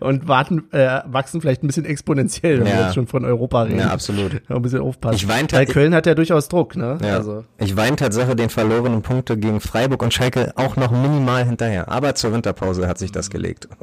[0.00, 2.84] Und warten, äh, wachsen vielleicht ein bisschen exponentiell, wenn wir Ja.
[2.84, 3.78] jetzt schon von Europa reden.
[3.78, 4.42] Ja, absolut.
[4.50, 5.16] Ein bisschen aufpassen.
[5.16, 6.98] Ich weinte- Weil Köln hat ja durchaus Druck, ne?
[7.02, 7.16] Ja.
[7.16, 11.88] Also, Ich weine Tatsache den verlorenen Punkte gegen Freiburg und Schalke auch noch minimal hinterher.
[11.88, 13.68] Aber zur Winterpause hat sich das gelegt.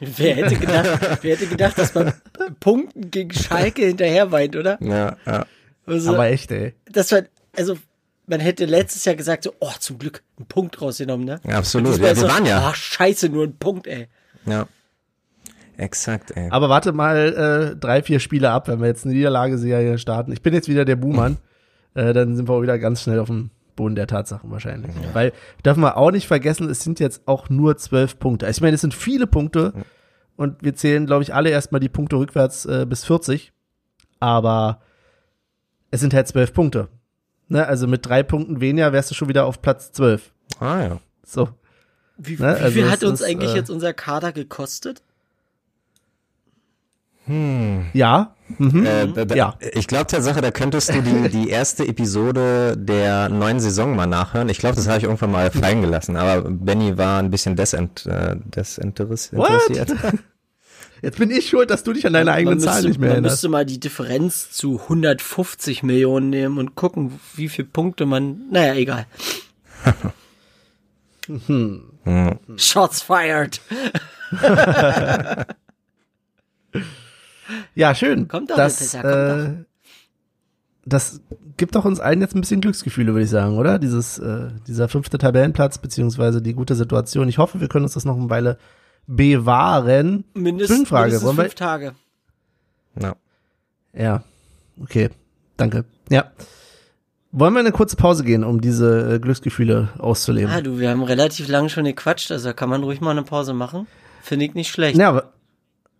[0.00, 2.14] Wer hätte gedacht, wer hätte gedacht, dass man
[2.58, 4.78] Punkten gegen Schalke hinterher weint, oder?
[4.82, 5.44] Ja, ja.
[5.84, 6.72] Also, aber echt, ey.
[6.90, 7.22] das war,
[7.54, 7.76] also,
[8.26, 11.38] man hätte letztes Jahr gesagt, so, oh, zum Glück, ein Punkt rausgenommen, ne?
[11.46, 11.98] ja absolut.
[11.98, 12.68] Ja, wir so, waren ja.
[12.70, 14.06] Ach, scheiße, nur ein Punkt, ey.
[14.46, 14.66] Ja.
[15.80, 16.48] Exakt, ey.
[16.50, 20.30] Aber warte mal äh, drei, vier Spiele ab, wenn wir jetzt eine Niederlageserie starten.
[20.30, 21.38] Ich bin jetzt wieder der Buhmann.
[21.94, 24.92] äh, dann sind wir auch wieder ganz schnell auf dem Boden der Tatsachen wahrscheinlich.
[25.14, 25.32] Weil
[25.64, 28.46] dürfen wir auch nicht vergessen, es sind jetzt auch nur zwölf Punkte.
[28.46, 29.72] Also ich meine, es sind viele Punkte
[30.36, 33.52] und wir zählen, glaube ich, alle erstmal die Punkte rückwärts äh, bis 40.
[34.18, 34.82] Aber
[35.90, 36.88] es sind halt zwölf Punkte.
[37.48, 37.66] Ne?
[37.66, 40.32] Also mit drei Punkten weniger wärst du schon wieder auf Platz zwölf.
[40.58, 41.00] Ah ja.
[41.24, 41.48] So.
[42.18, 45.02] Wie, Ne, wie also viel es hat uns ist, eigentlich äh, jetzt unser Kader gekostet?
[47.92, 48.34] Ja.
[48.58, 48.84] Mhm.
[48.84, 49.54] Äh, da, da, Ja.
[49.74, 54.48] Ich glaube Tatsache, da könntest du die, die erste Episode der neuen Saison mal nachhören.
[54.48, 56.16] Ich glaube, das habe ich irgendwann mal fallen gelassen.
[56.16, 59.50] Aber Benny war ein bisschen desint, äh, desinteress- What?
[59.68, 59.92] interessiert.
[61.02, 63.08] Jetzt bin ich schuld, dass du dich an deine eigenen man Zahlen müsste, nicht mehr
[63.08, 63.32] man erinnerst.
[63.36, 68.42] müsste mal die Differenz zu 150 Millionen nehmen und gucken, wie viele Punkte man.
[68.50, 69.06] Naja, egal.
[72.56, 73.60] Shots fired.
[77.74, 78.28] Ja, schön.
[78.28, 79.64] Kommt doch, das, Peter, kommt äh,
[80.86, 81.20] das
[81.56, 83.78] gibt doch uns allen jetzt ein bisschen Glücksgefühle, würde ich sagen, oder?
[83.78, 87.28] Dieses, äh, dieser fünfte Tabellenplatz, beziehungsweise die gute Situation.
[87.28, 88.58] Ich hoffe, wir können uns das noch eine Weile
[89.06, 90.24] bewahren.
[90.34, 91.94] Mindest, Zwischenfrage, mindestens fünf Tage.
[93.00, 93.14] Ja.
[93.92, 94.22] Ja,
[94.80, 95.10] okay,
[95.56, 95.84] danke.
[96.08, 96.30] Ja.
[97.32, 100.50] Wollen wir eine kurze Pause gehen, um diese äh, Glücksgefühle auszuleben?
[100.50, 103.52] Ah, du, wir haben relativ lange schon gequatscht, also kann man ruhig mal eine Pause
[103.52, 103.86] machen.
[104.22, 104.96] Finde ich nicht schlecht.
[104.96, 105.32] Ja, aber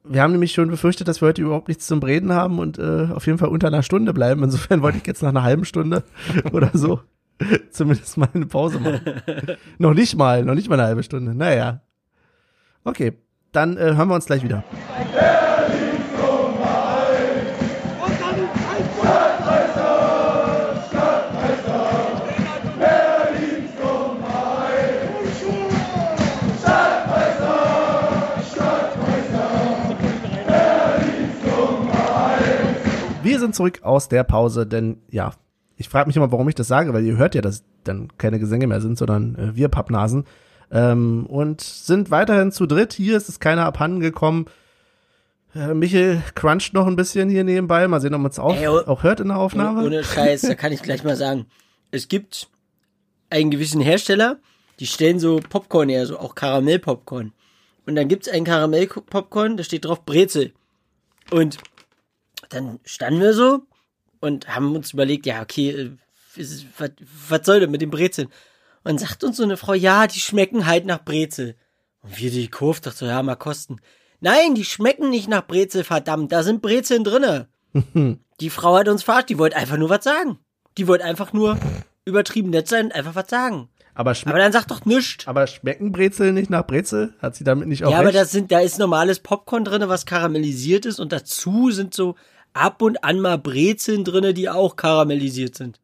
[0.05, 3.09] wir haben nämlich schon befürchtet, dass wir heute überhaupt nichts zum Reden haben und äh,
[3.15, 4.43] auf jeden Fall unter einer Stunde bleiben.
[4.43, 6.05] Insofern wollte ich jetzt nach einer halben Stunde
[6.53, 7.01] oder so
[7.71, 9.01] zumindest mal eine Pause machen.
[9.79, 11.35] noch nicht mal, noch nicht mal eine halbe Stunde.
[11.35, 11.81] Naja.
[12.85, 13.15] Okay,
[13.53, 14.65] dann äh, hören wir uns gleich wieder.
[33.41, 35.33] Sind zurück aus der Pause, denn ja,
[35.77, 38.39] ich frage mich immer, warum ich das sage, weil ihr hört ja, dass dann keine
[38.39, 40.25] Gesänge mehr sind, sondern äh, wir Pappnasen.
[40.71, 42.93] Ähm, und sind weiterhin zu dritt.
[42.93, 44.45] Hier ist es keiner abhanden gekommen.
[45.55, 47.89] Äh, Michel cruncht noch ein bisschen hier nebenbei.
[47.89, 49.85] Mal sehen, ob man es auch, Ey, oh- auch hört in der Aufnahme.
[49.85, 51.47] Ohne, Scheiß, da kann ich gleich mal sagen.
[51.91, 52.49] Es gibt
[53.31, 54.39] einen gewissen Hersteller,
[54.79, 57.33] die stellen so Popcorn her, so auch Karamellpopcorn.
[57.87, 60.53] Und dann gibt's einen Karamellpopcorn, da steht drauf Brezel.
[61.33, 61.59] Und
[62.51, 63.63] dann standen wir so
[64.21, 65.91] und haben uns überlegt, ja, okay, äh,
[66.37, 66.65] was,
[67.29, 68.29] was soll denn mit den Brezeln?
[68.85, 71.57] Und sagt uns so eine Frau, ja, die schmecken halt nach Brezel.
[72.03, 73.77] Und wir die Kurve dachte so, ja, mal kosten.
[74.21, 77.49] Nein, die schmecken nicht nach Brezel, verdammt, da sind Brezeln drinne.
[78.41, 80.39] Die Frau hat uns verarscht, die wollte einfach nur was sagen.
[80.79, 81.59] Die wollte einfach nur
[82.07, 83.69] übertrieben nett sein und einfach was sagen.
[83.95, 85.27] aber, Aber dann sagt doch nichts.
[85.29, 87.13] aber schmecken Brezel nicht nach Brezel?
[87.21, 88.17] Hat sie damit nicht auch Ja, aber recht?
[88.19, 92.15] das sind, da ist normales Popcorn drinne, was karamellisiert ist und dazu sind so
[92.53, 95.81] ab und an mal Brezeln drinne, die auch karamellisiert sind.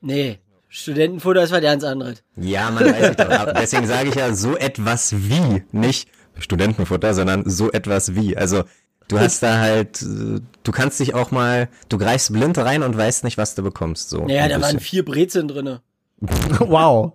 [0.00, 2.22] Nee, Studentenfutter ist was ganz anderes.
[2.36, 3.52] Ja, man weiß ich doch.
[3.54, 6.08] Deswegen sage ich ja so etwas wie, nicht
[6.38, 8.36] Studentenfutter, sondern so etwas wie.
[8.36, 8.64] Also
[9.08, 12.96] du hast da halt, äh, du kannst dich auch mal, du greifst blind rein und
[12.96, 14.10] weißt nicht, was du bekommst.
[14.10, 14.80] So Naja, ein da waren bisschen.
[14.80, 15.80] vier Brezeln drinne.
[16.20, 17.14] wow.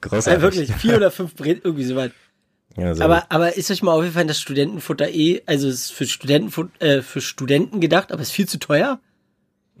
[0.00, 0.32] großartig.
[0.38, 2.12] Ja, wirklich, vier oder fünf Brezeln, irgendwie so weit.
[2.76, 6.82] Ja, Aber, aber ist euch mal aufgefallen, dass Studentenfutter eh, also es ist für Studentenfutter,
[6.82, 9.00] äh, für Studenten gedacht, aber ist viel zu teuer?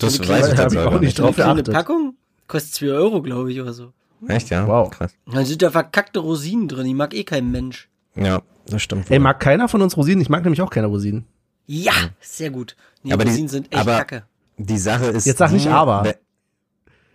[0.00, 1.74] Das So eine weiß ich tatsächlich auch nicht drauf Eine kleine geachtet.
[1.74, 2.14] Packung
[2.46, 3.92] kostet 2 Euro, glaube ich, oder so.
[4.28, 4.64] Echt, ja?
[4.68, 4.90] Wow.
[4.90, 5.12] Krass.
[5.26, 7.88] Dann sind da verkackte Rosinen drin, die mag eh kein Mensch.
[8.14, 9.10] Ja, das stimmt.
[9.10, 10.20] Ey, mag keiner von uns Rosinen?
[10.20, 11.26] Ich mag nämlich auch keine Rosinen.
[11.66, 12.76] Ja, sehr gut.
[13.02, 14.22] Nee, Aber die- Rosinen sind echt aber- kacke.
[14.56, 15.24] Die Sache ist.
[15.26, 16.14] Jetzt sag nicht die- aber.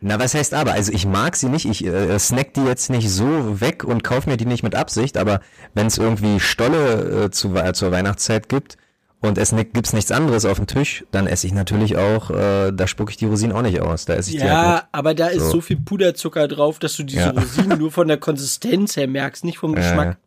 [0.05, 0.73] Na, was heißt aber?
[0.73, 4.27] Also ich mag sie nicht, ich äh, snack die jetzt nicht so weg und kauf
[4.27, 5.39] mir die nicht mit Absicht, aber
[5.73, 8.75] wenn es irgendwie Stolle äh, zu, Wei- zur Weihnachtszeit gibt
[9.21, 12.71] und es ni- gibt's nichts anderes auf dem Tisch, dann esse ich natürlich auch, äh,
[12.73, 15.13] da spucke ich die Rosinen auch nicht aus, da esse ich die halt Ja, aber
[15.13, 15.51] da ist So.
[15.51, 17.29] so viel Puderzucker drauf, dass du diese Ja.
[17.31, 19.73] Rosinen nur von der Konsistenz her merkst, nicht vom.
[19.73, 20.17] Geschmack.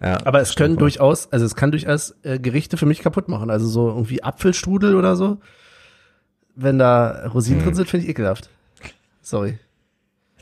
[0.00, 0.78] Ja, ja, Aber es können wohl.
[0.80, 3.50] durchaus, also es kann durchaus äh, Gerichte für mich kaputt machen.
[3.50, 5.36] Also so irgendwie Apfelstrudel oder so.
[6.54, 7.66] Wenn da Rosinen Hm.
[7.66, 8.48] drin sind, finde ich ekelhaft.
[9.28, 9.58] Sorry.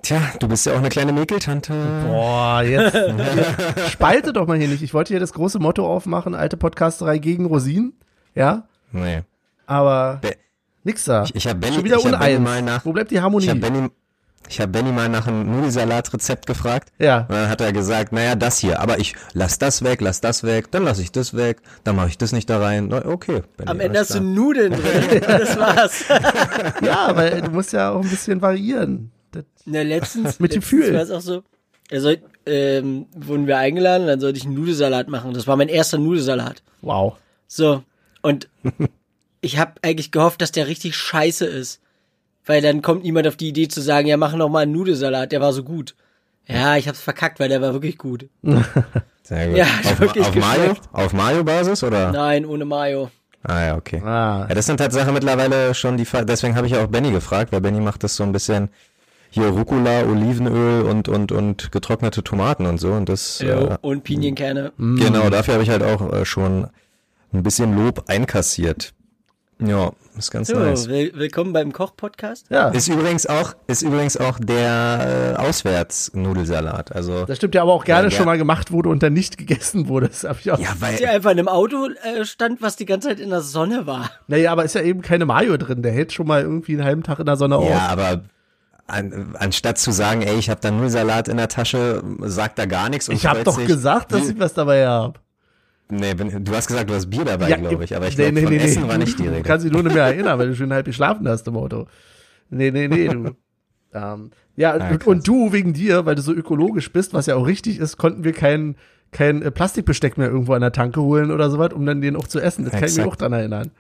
[0.03, 1.73] Tja, du bist ja auch eine kleine Mäkeltante.
[2.07, 2.97] Boah, jetzt
[3.91, 4.81] spalte doch mal hier nicht.
[4.83, 7.95] Ich wollte hier das große Motto aufmachen, alte Podcasterei gegen Rosinen.
[8.37, 9.23] Ja, Nee.
[9.67, 10.37] aber Be-
[10.85, 11.25] nix da.
[11.25, 13.47] Ich, ich habe Benny, Schon wieder ich hab Benny mal nach, Wo bleibt die Harmonie?
[13.47, 13.89] ich habe Benny,
[14.49, 16.91] ich hab Benny mal nach einem Nudelsalatrezept gefragt.
[16.99, 17.21] ja.
[17.23, 20.43] Und dann hat er gesagt, naja, das hier, aber ich lass das weg, lass das
[20.45, 22.89] weg, dann lass ich das weg, dann mache ich das nicht da rein.
[22.89, 23.43] Na, okay.
[23.57, 24.21] Benny, Am Ende hast du.
[24.21, 25.21] Nudeln drin.
[25.27, 26.05] das war's.
[26.83, 29.11] Ja, weil du musst ja auch ein bisschen variieren.
[29.33, 30.95] Das, Na, letztens, Mit Gefühl.
[30.95, 31.43] war es auch so.
[31.89, 35.35] Er soll, ähm, wurden wir eingeladen, dann sollte ich einen Nudelsalat machen.
[35.35, 36.63] Das war mein erster Nudelsalat.
[36.83, 37.17] wow.
[37.49, 37.85] So.
[38.23, 38.49] Und
[39.41, 41.81] ich habe eigentlich gehofft, dass der richtig scheiße ist.
[42.47, 45.33] Weil dann kommt niemand auf die Idee zu sagen, ja, mach noch mal einen Nudelsalat,
[45.33, 45.95] der war so gut.
[46.47, 48.29] Ja, ich hab's verkackt, weil der war wirklich gut.
[49.25, 49.57] Sehr gut.
[49.57, 50.75] Ja, auf, wirklich auf Mayo?
[50.93, 52.13] Auf Mayo-Basis oder?
[52.13, 53.11] Nein, ohne Mayo.
[53.43, 54.01] Ah ja, okay.
[54.05, 54.47] Ah.
[54.49, 56.25] Ja, das sind Tatsache mittlerweile schon die Fall.
[56.25, 58.71] Deswegen habe ich auch Benny gefragt, weil Benny macht das so ein bisschen
[59.31, 64.05] hier Rucola, Olivenöl und und und getrocknete Tomaten und so und das Jo, äh, und
[64.05, 64.73] Pinienkerne.
[64.79, 66.69] genau dafür habe ich halt auch äh, schon
[67.33, 68.95] ein bisschen Lob einkassiert.
[69.59, 70.87] Ja, ist ganz So, nice.
[70.87, 72.45] will, willkommen beim Koch-Podcast.
[72.51, 76.95] Ja, Ist übrigens auch ist übrigens auch der äh, Auswärtsnudelsalat.
[76.95, 78.17] Also das stimmt ja aber auch gerne Ja, ja.
[78.19, 80.09] schon mal gemacht wurde und dann nicht gegessen wurde.
[80.09, 80.59] Das hab ich auch.
[80.59, 83.41] ja, weil Der einfach in einem Auto äh, stand, was die ganze Zeit in der
[83.41, 84.11] Sonne war.
[84.27, 85.81] Naja, aber ist ja eben keine Mayo drin.
[85.83, 87.93] Der hält schon mal irgendwie einen halben Tag in der Sonne Ja, auf.
[87.93, 88.23] aber
[88.89, 92.91] an, anstatt zu sagen, ey, ich habe da Nudelsalat in der Tasche, sagt er gar
[92.91, 93.67] nichts und Ich habe doch sich.
[93.67, 95.19] gesagt, dass ich was dabei habe.
[95.89, 98.35] Nee, bin, du hast gesagt, du hast Bier dabei, glaube ich, aber ich nee, glaube,
[98.41, 98.89] nee, von nee, Essen nee.
[98.89, 99.43] war nicht die Du Rede.
[99.43, 101.87] kannst dich nur nicht mehr erinnern, weil du schon halb geschlafen hast im Auto.
[102.51, 103.37] Nee, nee, nee, du.
[103.95, 107.47] ähm, Ja, Ah, und, du wegen dir, weil du so ökologisch bist, was ja auch
[107.47, 108.75] richtig ist, konnten wir kein,
[109.13, 112.27] kein äh, Plastikbesteck mehr irgendwo an der Tanke holen oder sowas, um dann den auch
[112.27, 112.65] zu essen.
[112.65, 113.09] Das kann ich mir Exakt.
[113.09, 113.71] auch dran erinnern.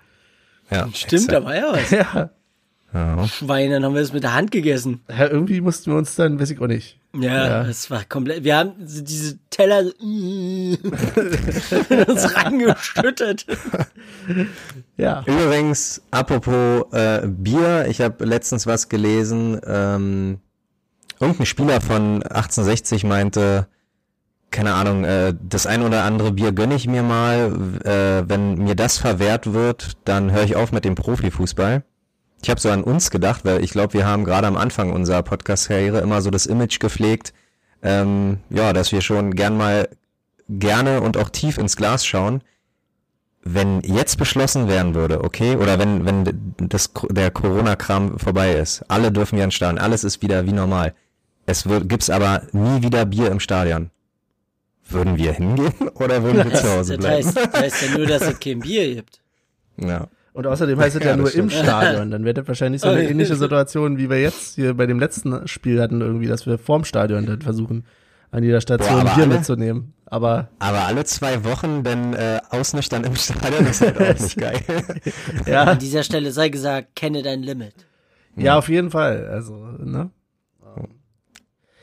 [0.70, 1.44] Ja, Stimmt, da exakt.
[1.44, 1.90] war ja was.
[1.90, 2.30] Ja.
[2.96, 3.28] Ja.
[3.28, 5.00] Schwein, dann haben wir das mit der Hand gegessen.
[5.08, 6.98] ja, irgendwie mussten wir uns dann, weiß ich auch nicht.
[7.18, 7.64] Ja, Ja.
[7.64, 8.42] das war komplett.
[8.44, 9.84] Wir haben diese Teller
[12.08, 13.46] uns rangestüttet.
[14.96, 15.22] Ja.
[15.26, 19.60] Übrigens, apropos äh, Bier, ich habe letztens was gelesen.
[19.66, 20.38] Ähm,
[21.20, 23.66] irgendein Spieler von 1860 meinte,
[24.50, 27.80] keine Ahnung, äh, das ein oder andere Bier gönne ich mir mal.
[27.84, 31.82] Äh, wenn mir das verwehrt wird, dann höre ich auf mit dem Profifußball.
[32.42, 35.22] Ich habe so an uns gedacht, weil ich glaube, wir haben gerade am Anfang unserer
[35.22, 37.32] Podcast-Karriere immer so das Image gepflegt,
[37.82, 39.88] ähm, ja, dass wir schon gern mal
[40.48, 42.42] gerne und auch tief ins Glas schauen
[43.48, 49.12] wenn jetzt beschlossen werden würde, okay, oder wenn, wenn das, der Corona-Kram vorbei ist, alle
[49.12, 50.94] dürfen wieder ins Stadion, alles ist wieder wie normal.
[51.46, 53.90] Es wird, gibt's aber nie wieder Bier im Stadion.
[54.88, 57.24] Würden wir hingehen oder würden wir zu Hause Das bleiben?
[57.24, 59.20] heißt, das heißt ja nur, dass es kein Bier gibt.
[59.76, 60.08] Ja.
[60.36, 61.64] Und außerdem heißt es ja, Ja, nur das im stimmt.
[61.66, 62.10] Stadion.
[62.10, 65.48] Dann wäre das wahrscheinlich so eine ähnliche Situation, wie wir jetzt hier bei dem letzten
[65.48, 67.86] Spiel hatten, irgendwie, dass wir vorm Stadion dann versuchen,
[68.30, 69.94] an jeder Station Boah, aber Bier alle- mitzunehmen.
[70.08, 74.60] Aber Aber alle zwei Wochen dann äh, ausnüchtern im Stadion ist halt auch nicht geil.
[75.46, 77.74] ja, An dieser Stelle sei gesagt, kenne dein Limit.
[78.36, 79.26] ja, auf jeden Fall.
[79.28, 80.10] Also, ne?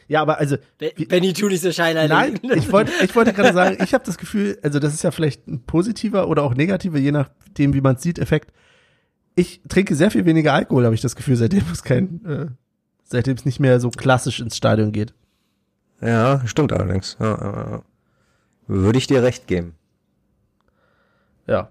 [0.07, 2.09] Ja, aber also, Be- Benny, tu nicht so scheinheilig.
[2.09, 5.11] Nein, ich wollte ich wollte gerade sagen, ich habe das Gefühl, also das ist ja
[5.11, 8.51] vielleicht ein positiver oder auch negativer, je nachdem, wie man es sieht, Effekt.
[9.35, 12.45] Ich trinke sehr viel weniger Alkohol, habe ich das Gefühl, seitdem es kein, äh,
[13.03, 15.13] seitdem es nicht mehr so klassisch ins Stadion geht.
[16.01, 17.17] Ja, stimmt allerdings.
[17.19, 17.81] Ja, ja, ja.
[18.67, 19.73] Würde ich dir recht geben.
[21.47, 21.69] Ja.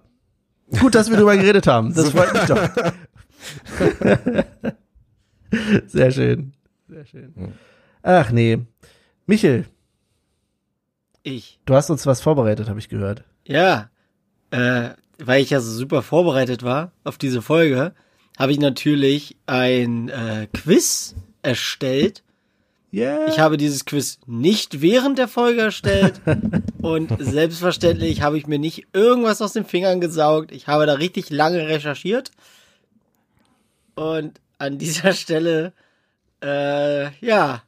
[0.81, 1.93] Gut, dass wir darüber geredet haben.
[1.95, 2.69] Das freut mich doch.
[5.87, 6.53] Sehr schön.
[6.89, 7.35] Sehr schön.
[8.03, 8.59] Ach nee.
[9.27, 9.67] Michel,
[11.23, 11.59] Ich.
[11.65, 13.25] du hast uns was vorbereitet, habe ich gehört.
[13.47, 13.91] Ja.
[14.51, 17.95] Äh, weil ich ja so super vorbereitet war auf diese Folge,
[18.39, 22.23] habe ich natürlich ein äh, Quiz erstellt.
[22.93, 23.27] Yeah.
[23.29, 26.21] Ich habe dieses Quiz nicht während der Folge erstellt
[26.83, 30.53] und selbstverständlich habe ich mir nicht irgendwas aus den Fingern gesaugt.
[30.53, 32.33] Ich habe da richtig lange recherchiert
[33.95, 35.73] und an dieser Stelle,
[36.43, 37.63] äh, ja,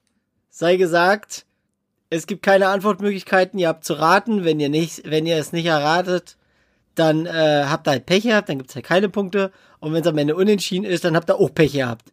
[0.54, 1.46] sei gesagt,
[2.10, 3.58] es gibt keine Antwortmöglichkeiten.
[3.58, 4.44] Ihr habt zu raten.
[4.44, 6.36] Wenn ihr nicht, wenn ihr es nicht erratet,
[6.94, 8.48] dann äh, habt ihr halt Pech gehabt.
[8.48, 9.50] Dann gibt's halt keine Punkte.
[9.80, 12.12] Und wenn es am Ende unentschieden ist, dann habt ihr auch Pech gehabt.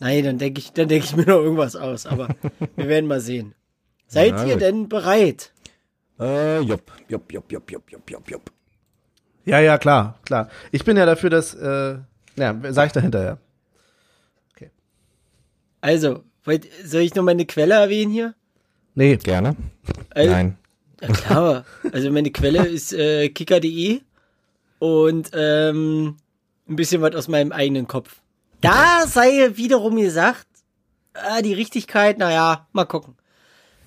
[0.00, 2.06] Nein, dann denke ich, dann denke ich mir noch irgendwas aus.
[2.06, 2.28] Aber
[2.76, 3.54] wir werden mal sehen.
[4.06, 4.62] Seid Na ihr gut.
[4.62, 5.52] denn bereit?
[6.18, 8.52] Äh, jupp, jupp, jupp, jupp, jupp, jupp, jupp, jupp.
[9.44, 10.48] Ja, ja, klar, klar.
[10.72, 11.98] Ich bin ja dafür, dass, äh,
[12.36, 13.38] ja, sag ich da hinterher.
[15.82, 18.34] Also, wollt, soll ich noch meine Quelle erwähnen hier?
[18.94, 19.56] Nee, Gerne?
[20.10, 20.58] Also, Nein.
[21.00, 21.64] Ja, klar.
[21.92, 24.00] Also meine Quelle ist äh, kicker.de
[24.78, 26.16] und ähm,
[26.68, 28.20] ein bisschen was aus meinem eigenen Kopf.
[28.60, 30.46] Da sei wiederum gesagt,
[31.12, 33.16] ah, die Richtigkeit, naja, mal gucken.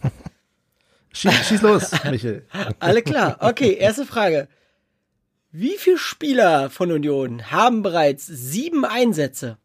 [1.12, 2.46] schieß, schieß los, Michel.
[2.80, 3.38] Alle klar.
[3.40, 4.48] Okay, erste Frage.
[5.52, 9.58] Wie viele Spieler von Union haben bereits sieben Einsätze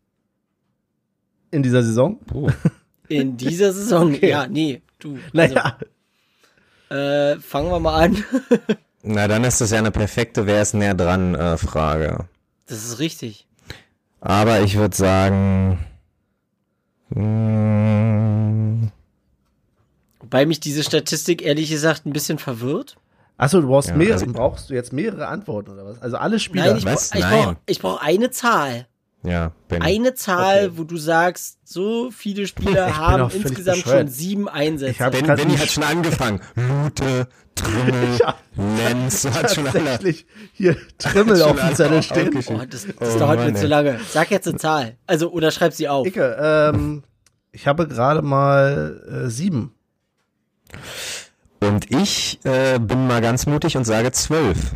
[1.50, 2.18] In dieser Saison?
[2.20, 2.50] Puh.
[3.16, 4.14] In dieser Saison?
[4.14, 4.30] Okay.
[4.30, 5.18] Ja, nee, du.
[5.36, 5.78] Also, Naja,
[6.90, 8.24] äh, fangen wir mal an.
[9.02, 12.26] Na, dann ist das ja eine perfekte Wer ist näher dran äh, Frage.
[12.66, 13.46] Das ist richtig.
[14.20, 15.78] Aber ich würde sagen.
[17.10, 18.88] mm,
[20.20, 22.96] Wobei mich diese Statistik ehrlich gesagt ein bisschen verwirrt.
[23.36, 26.00] achso, du brauchst Ja, mehrere, also- brauchst du jetzt mehrere Antworten oder was?
[26.00, 26.68] Also alle Spieler.
[26.68, 27.10] Nein, ich, Was?
[27.10, 28.86] brauch- ich brauche brauch eine Zahl.
[29.26, 29.84] Ja, Benny.
[29.86, 30.72] Eine Zahl, Okay.
[30.76, 34.90] wo du sagst, so viele Spieler haben insgesamt schon sieben Einsätze.
[34.92, 36.40] Ich hab- Ben, Benny hat schon angefangen.
[36.54, 38.34] Lute, Trimmel, Ja.
[38.56, 39.72] Lenz, hat schon alle.
[39.80, 42.30] tatsächlich hier Trimmel auf dem alle Zettel stehen.
[42.48, 43.98] oh, das, das Oh dauert Mann, mir zu lange.
[44.10, 44.96] Sag jetzt eine Zahl.
[45.06, 46.06] Also, oder schreib sie auf.
[46.06, 47.02] Icke, ähm,
[47.52, 49.72] ich habe gerade mal äh, sieben.
[51.60, 54.72] Und ich äh, bin mal ganz mutig und sage zwölf.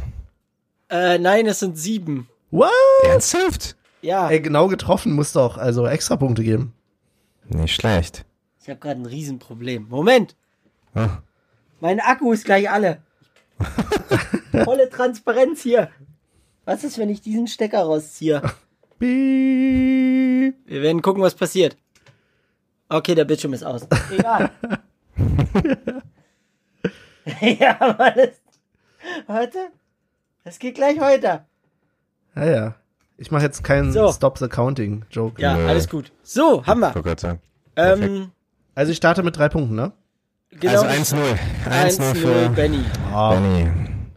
[0.88, 2.28] Äh, nein, es sind sieben.
[2.50, 2.70] What?
[3.04, 3.76] Ernsthaft?
[4.00, 6.72] Ja, Ey, genau getroffen muss doch also extra Punkte geben.
[7.48, 8.24] Nicht schlecht.
[8.62, 9.88] ich habe gerade ein Riesenproblem.
[9.88, 10.36] Moment,
[10.94, 11.18] Ah.
[11.80, 13.02] mein Akku ist gleich alle.
[14.64, 15.90] Volle Transparenz hier.
[16.64, 18.42] Was ist, wenn ich diesen Stecker rausziehe?
[18.98, 20.54] Piep.
[20.66, 21.76] Wir werden gucken, was passiert.
[22.88, 23.86] Okay, der Bildschirm ist aus.
[24.10, 24.50] Egal.
[27.40, 28.30] ja, aber das.
[29.26, 29.58] Warte.
[30.44, 31.46] Das geht gleich weiter.
[32.34, 32.74] Ja, ja.
[33.18, 34.10] Ich mache jetzt keinen So.
[34.12, 35.42] Stop the Counting Joke.
[35.42, 35.66] Ja, Nö.
[35.68, 36.12] alles gut.
[36.22, 36.88] So, haben wir.
[36.90, 37.40] Ich wollte gerade sagen.
[37.76, 38.30] Ähm,
[38.74, 39.92] Also ich starte mit drei Punkten, ne?
[40.50, 40.82] Genau.
[40.82, 41.16] Also 1-0.
[41.68, 42.84] 1-0 1-0 für Benny.
[43.12, 43.70] Benny.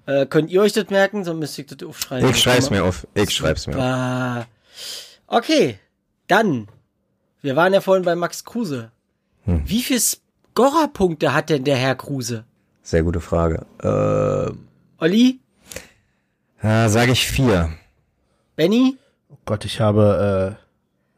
[0.05, 1.23] Äh, könnt ihr euch das merken?
[1.23, 2.29] Sonst müsst ihr das aufschreiben.
[2.29, 3.07] Ich schreib's mir auf.
[3.15, 4.45] Ich schreib's mir auf.
[5.27, 5.79] Okay,
[6.27, 6.67] dann.
[7.41, 8.91] Wir waren ja vorhin bei Max Kruse.
[9.45, 9.63] Hm.
[9.65, 12.45] Wie viel Scorerpunkte hat denn der Herr Kruse?
[12.83, 13.65] Sehr gute Frage.
[13.81, 14.53] Äh,
[15.03, 15.39] Olli?
[16.61, 17.69] äh, sage ich vier.
[18.61, 18.95] Benny?
[19.29, 20.63] Oh Gott, ich habe äh,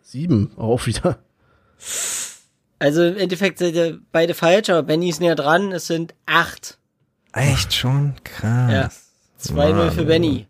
[0.02, 1.20] sieben auch wieder.
[2.80, 5.74] Also im Endeffekt seid ihr beide falsch, aber Benny ist näher dran.
[5.74, 6.78] Es sind acht.
[7.34, 8.14] Echt schon?
[8.24, 8.72] Krass.
[8.72, 9.56] Ja.
[9.56, 9.92] 2-0 Mann.
[9.92, 10.48] für Benny.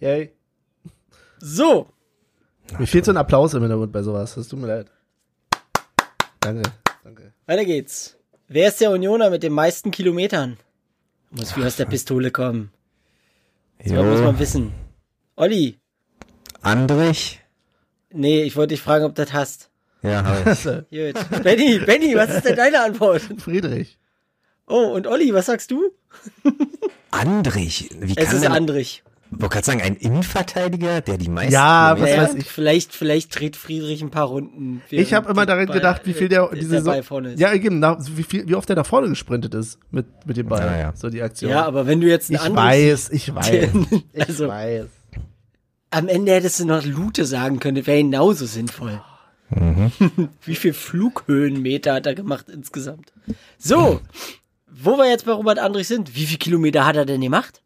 [0.00, 0.32] Yay.
[1.38, 1.90] So.
[2.78, 4.34] Mir fehlt so ein Applaus im Hintergrund bei sowas.
[4.34, 4.90] Das tut mir leid.
[6.40, 6.62] Danke,
[7.04, 7.34] danke.
[7.44, 8.16] Weiter geht's.
[8.48, 10.56] Wer ist der Unioner mit den meisten Kilometern?
[11.30, 12.72] Muss wie aus der Pistole kommen.
[13.84, 14.02] So Jo.
[14.04, 14.72] muss man wissen.
[15.36, 15.78] Olli.
[16.60, 17.40] Andrich?
[18.12, 19.70] Nee, ich wollte dich fragen, ob du das hast.
[20.02, 20.62] Ja, hab ich.
[20.64, 21.42] Gut.
[21.42, 23.22] Benny, Benny, was ist denn deine Antwort?
[23.38, 23.98] Friedrich.
[24.66, 25.90] Oh, und Olli, was sagst du?
[27.10, 27.90] Andrich?
[27.98, 29.02] Wie Es kann ist denn, Andrich.
[29.30, 32.46] wollte gerade sagen, ein Innenverteidiger, der die meisten Ja, was weiß ich.
[32.46, 34.82] Vielleicht, vielleicht dreht Friedrich ein paar Runden.
[34.90, 37.32] Ich habe immer daran Ball- gedacht, wie viel der äh, diese der Saison, Ball vorne
[37.32, 37.40] ist.
[37.40, 40.48] ja, eben, nach, wie viel, wie oft der nach vorne gesprintet ist mit mit dem
[40.48, 40.92] Ball, Ja, ja.
[40.94, 41.50] so die Aktion.
[41.50, 43.70] ja, aber wenn du jetzt einen ich weiß, ich weiß,
[44.12, 44.86] ich Also- weiß.
[45.92, 49.00] Am Ende hättest du noch Lute sagen können, das wäre genauso sinnvoll.
[49.50, 49.92] Mhm.
[50.44, 53.12] Wie viel Flughöhenmeter hat er gemacht insgesamt?
[53.58, 54.00] So,
[54.66, 57.62] wo wir jetzt bei Robert Andrich sind, wie viel Kilometer hat er denn gemacht?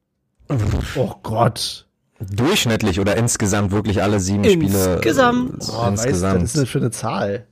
[0.96, 1.86] Oh Gott.
[2.18, 4.94] Durchschnittlich oder insgesamt wirklich alle sieben Spiele?
[4.94, 5.62] Insgesamt.
[5.62, 6.42] äh, Oh, weißt, insgesamt.
[6.42, 7.46] was ist denn für eine Zahl?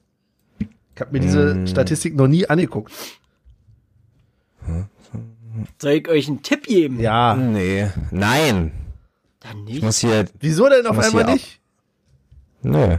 [0.59, 1.67] Ich habe mir diese Mm.
[1.67, 2.93] Statistik noch nie angeguckt.
[5.79, 6.99] Soll ich euch einen Tipp geben?
[7.01, 7.35] Ja.
[7.37, 7.89] nee.
[8.11, 8.73] Nein.
[9.45, 9.83] Dann Ich nicht.
[9.85, 10.25] muss hier.
[10.41, 11.61] Wieso denn auf muss einmal hier nicht?
[12.63, 12.97] Nö.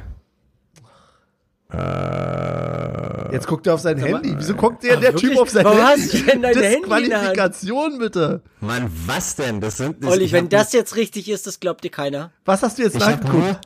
[1.73, 4.33] Äh, Jetzt guckt er auf sein Handy.
[4.37, 5.31] Wieso guckt der, Ah, der wirklich?
[5.31, 6.01] Typ auf sein Warum Handy?
[6.03, 7.35] hast du denn dein Handy in der Hand?
[7.35, 8.41] Disqualifikation, bitte.
[8.61, 9.59] Mann, was denn?
[9.59, 10.03] Das sind.
[10.03, 12.31] Das, Olli, ich wenn hab- das jetzt richtig ist, das glaubt dir keiner.
[12.45, 13.43] Was hast du jetzt Ich hab nachgeguckt?
[13.43, 13.59] nur.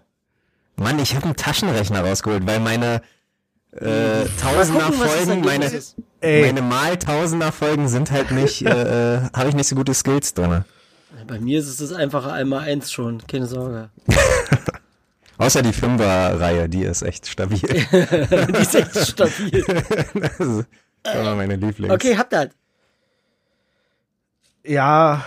[0.78, 3.02] Mann, ich habe einen Taschenrechner rausgeholt, weil meine
[3.74, 5.96] äh, Tausender gucken, was das Folgen, meine, Ergebnis ist.
[6.22, 6.42] Ey.
[6.46, 10.34] meine mal Tausender Folgen sind halt nicht, äh, äh, habe ich nicht so gute Skills
[10.34, 10.64] drin.
[11.28, 13.89] Bei mir ist es das einfache einmal eins schon, keine Sorge.
[15.38, 17.60] Außer die Fünfer-Reihe, die ist echt stabil.
[17.60, 19.64] Die ist echt stabil.
[20.14, 20.66] das ist
[21.14, 21.93] immer meine Lieblings.
[21.93, 22.49] Okay, habt ihr.
[24.66, 25.26] Ja,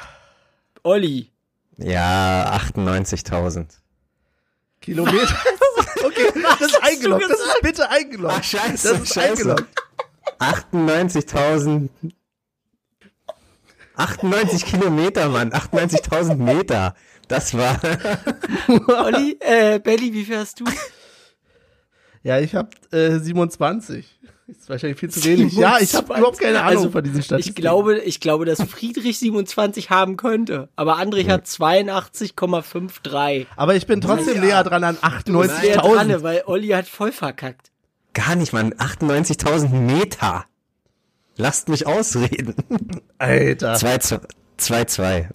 [0.82, 1.30] Olli.
[1.78, 3.66] Ja, 98.000.
[4.82, 5.34] Kilometer.
[6.04, 7.24] okay, das ist eingeloggt.
[7.24, 8.34] du Das ist bitte eingeloggt.
[8.38, 9.30] Ach, scheiße, Das ist scheiße.
[9.30, 9.66] eingeloggt.
[10.40, 11.88] 98.000.
[14.02, 15.52] 98 Kilometer, Mann.
[15.52, 16.94] 98.000 Meter.
[17.28, 17.78] Das war.
[19.04, 20.64] Olli, äh, Belly, wie viel hast du?
[22.22, 24.06] Ja, ich habe äh, 27.
[24.48, 25.52] Ist wahrscheinlich viel zu wenig.
[25.54, 27.58] Ja, ich habe überhaupt keine Ahnung Also, von diesen Statistiken.
[27.58, 33.46] Ich glaube, ich glaube, dass Friedrich 27 haben könnte, aber Andrich hat 82,53.
[33.56, 36.22] Aber ich bin trotzdem näher dran an Sehr dran, 98.000.
[36.22, 37.70] weil Olli hat voll verkackt.
[38.14, 38.74] Gar nicht, Mann.
[38.74, 40.44] 98.000 Meter.
[41.36, 42.54] Lasst mich ausreden.
[43.18, 43.74] Alter.
[44.58, 45.26] 2-2.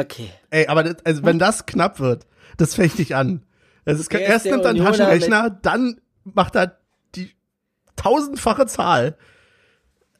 [0.00, 0.30] Okay.
[0.50, 3.42] Ey, aber das, also wenn das knapp wird, das fechte ich an.
[3.84, 6.78] Es ist, erst der nimmt er einen Taschenrechner, dann macht er
[7.14, 7.30] die
[7.96, 9.16] tausendfache Zahl.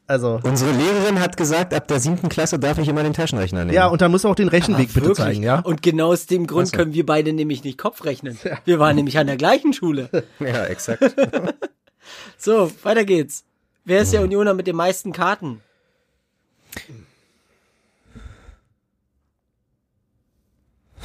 [0.09, 3.75] Also, Unsere Lehrerin hat gesagt, ab der siebten Klasse darf ich immer den Taschenrechner nehmen.
[3.75, 5.17] ja, und dann muss er auch den Rechenweg Aber bitte wirklich.
[5.27, 5.59] zeigen, ja?
[5.59, 8.39] Und genau aus dem Grund können wir beide nämlich nicht Kopf rechnen.
[8.65, 10.09] Wir waren nämlich an der gleichen Schule.
[10.41, 11.03] ja exakt.
[12.39, 13.45] So, weiter geht's.
[13.87, 15.63] Wer ist der Unioner mit den meisten Karten?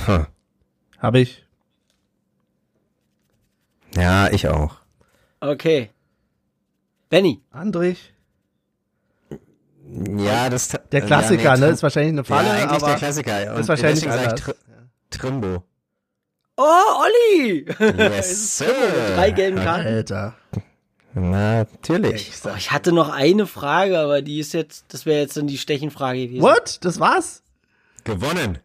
[0.06, 0.26] Hm.
[0.98, 1.46] Habe ich.
[3.96, 4.78] Ja, ich auch.
[5.42, 5.92] Okay.
[7.10, 7.44] Benny.
[7.52, 8.16] Andrich.
[10.18, 11.68] Ja, das Der Klassiker, ja, nee, ne?
[11.68, 13.54] Ist wahrscheinlich eine Falle, ja, eigentlich aber der Klassiker.
[13.54, 14.42] Und ist wahrscheinlich anders.
[14.42, 14.56] Tr
[15.12, 15.64] Trimbo.
[16.58, 16.64] Oh,
[17.04, 17.66] Olli!
[17.80, 19.86] Yes, Trimbo mit drei gelben Karten.
[19.88, 20.36] Alter.
[21.14, 22.32] Natürlich.
[22.46, 25.58] Oh, ich hatte noch eine Frage, aber die ist jetzt, das wäre jetzt dann die
[25.58, 26.42] Stechenfrage gewesen.
[26.42, 26.80] What?
[26.82, 27.44] Das war's?
[28.04, 28.60] Gewonnen.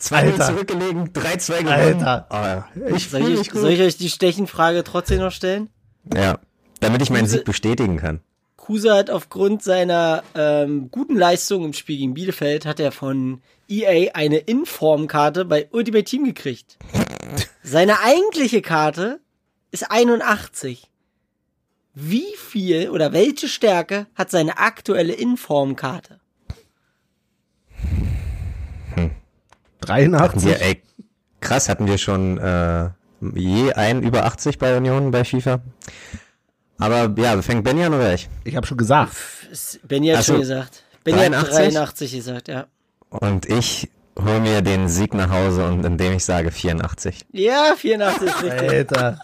[0.00, 0.46] 2-0 Alter.
[0.46, 1.68] zurückgelegen, 3-2 gewonnen.
[1.68, 2.66] Alter.
[2.76, 5.70] Oh, ich Soll ich, soll ich euch die Stechenfrage trotzdem noch stellen?
[6.14, 6.38] Ja,
[6.80, 8.20] damit ich meinen Sieg bestätigen kann.
[8.56, 14.12] Kruse hat aufgrund seiner ähm, guten Leistung im Spiel gegen Bielefeld hat er von EA
[14.14, 16.78] eine Informkarte bei Ultimate Team gekriegt.
[17.62, 19.20] Seine eigentliche Karte
[19.70, 20.90] ist 81.
[21.94, 26.20] Wie viel oder welche Stärke hat seine aktuelle Informkarte?
[29.80, 30.50] 83.
[30.50, 30.82] Ja, ey,
[31.40, 32.90] krass, hatten wir schon äh,
[33.34, 35.60] je einen über 80 bei Union bei FIFA?
[36.78, 38.28] Aber ja, fängt Benny an oder ich?
[38.44, 39.16] Ich habe schon gesagt.
[39.82, 40.32] Benny hat Ach so.
[40.32, 40.84] schon gesagt.
[41.04, 41.74] Benny hat 83?
[41.74, 42.66] 83 gesagt, ja.
[43.08, 47.24] Und ich hole mir den Sieg nach Hause und indem ich sage 84.
[47.32, 48.68] Ja, 84 ist richtig.
[48.68, 49.20] Alter.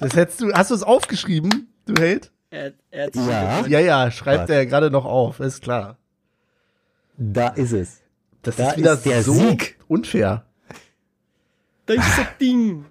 [0.00, 2.30] Das hättest du, hast du es aufgeschrieben, du Held?
[2.50, 3.66] Er, er Ja.
[3.66, 4.54] Ja, ja, schreibt Warte.
[4.54, 5.96] er gerade noch auf, ist klar.
[7.16, 8.00] Da ist es.
[8.42, 9.78] Das Da ist wieder ist der so Sieg.
[9.88, 10.44] unfair.
[11.86, 12.84] Das ist das Ding.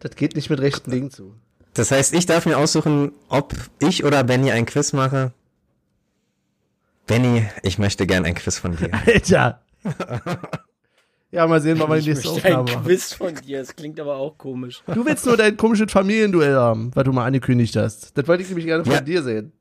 [0.00, 1.34] Das geht nicht mit rechten Dingen zu.
[1.74, 5.32] Das heißt, ich darf mir aussuchen, ob ich oder Benny ein Quiz mache.
[7.06, 8.90] Benny, ich möchte gern ein Quiz von dir.
[9.06, 9.62] Alter.
[11.32, 12.84] Ja, mal sehen, wann wir die nächste Aufnahme machen.
[12.84, 13.60] Quiz von dir.
[13.60, 14.82] Das klingt aber auch komisch.
[14.92, 18.16] Du willst nur dein komisches Familienduell haben, was du mal angekündigt hast.
[18.16, 19.00] Das wollte ich nämlich gerne von Ja.
[19.00, 19.52] dir sehen.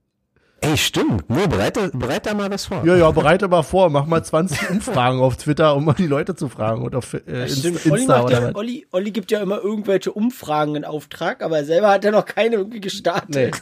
[0.63, 1.27] Ey, stimmt.
[1.29, 2.85] Nur bereite, bereite da mal was vor.
[2.85, 6.35] Ja, ja, bereite mal vor, mach mal 20 Umfragen auf Twitter, um mal die Leute
[6.35, 8.55] zu fragen und auf äh, Inst- Stimmt, Olli, Insta macht oder ja, was.
[8.55, 12.57] Olli, Olli gibt ja immer irgendwelche Umfragen in Auftrag, aber selber hat er noch keine
[12.57, 13.55] irgendwie gestartet.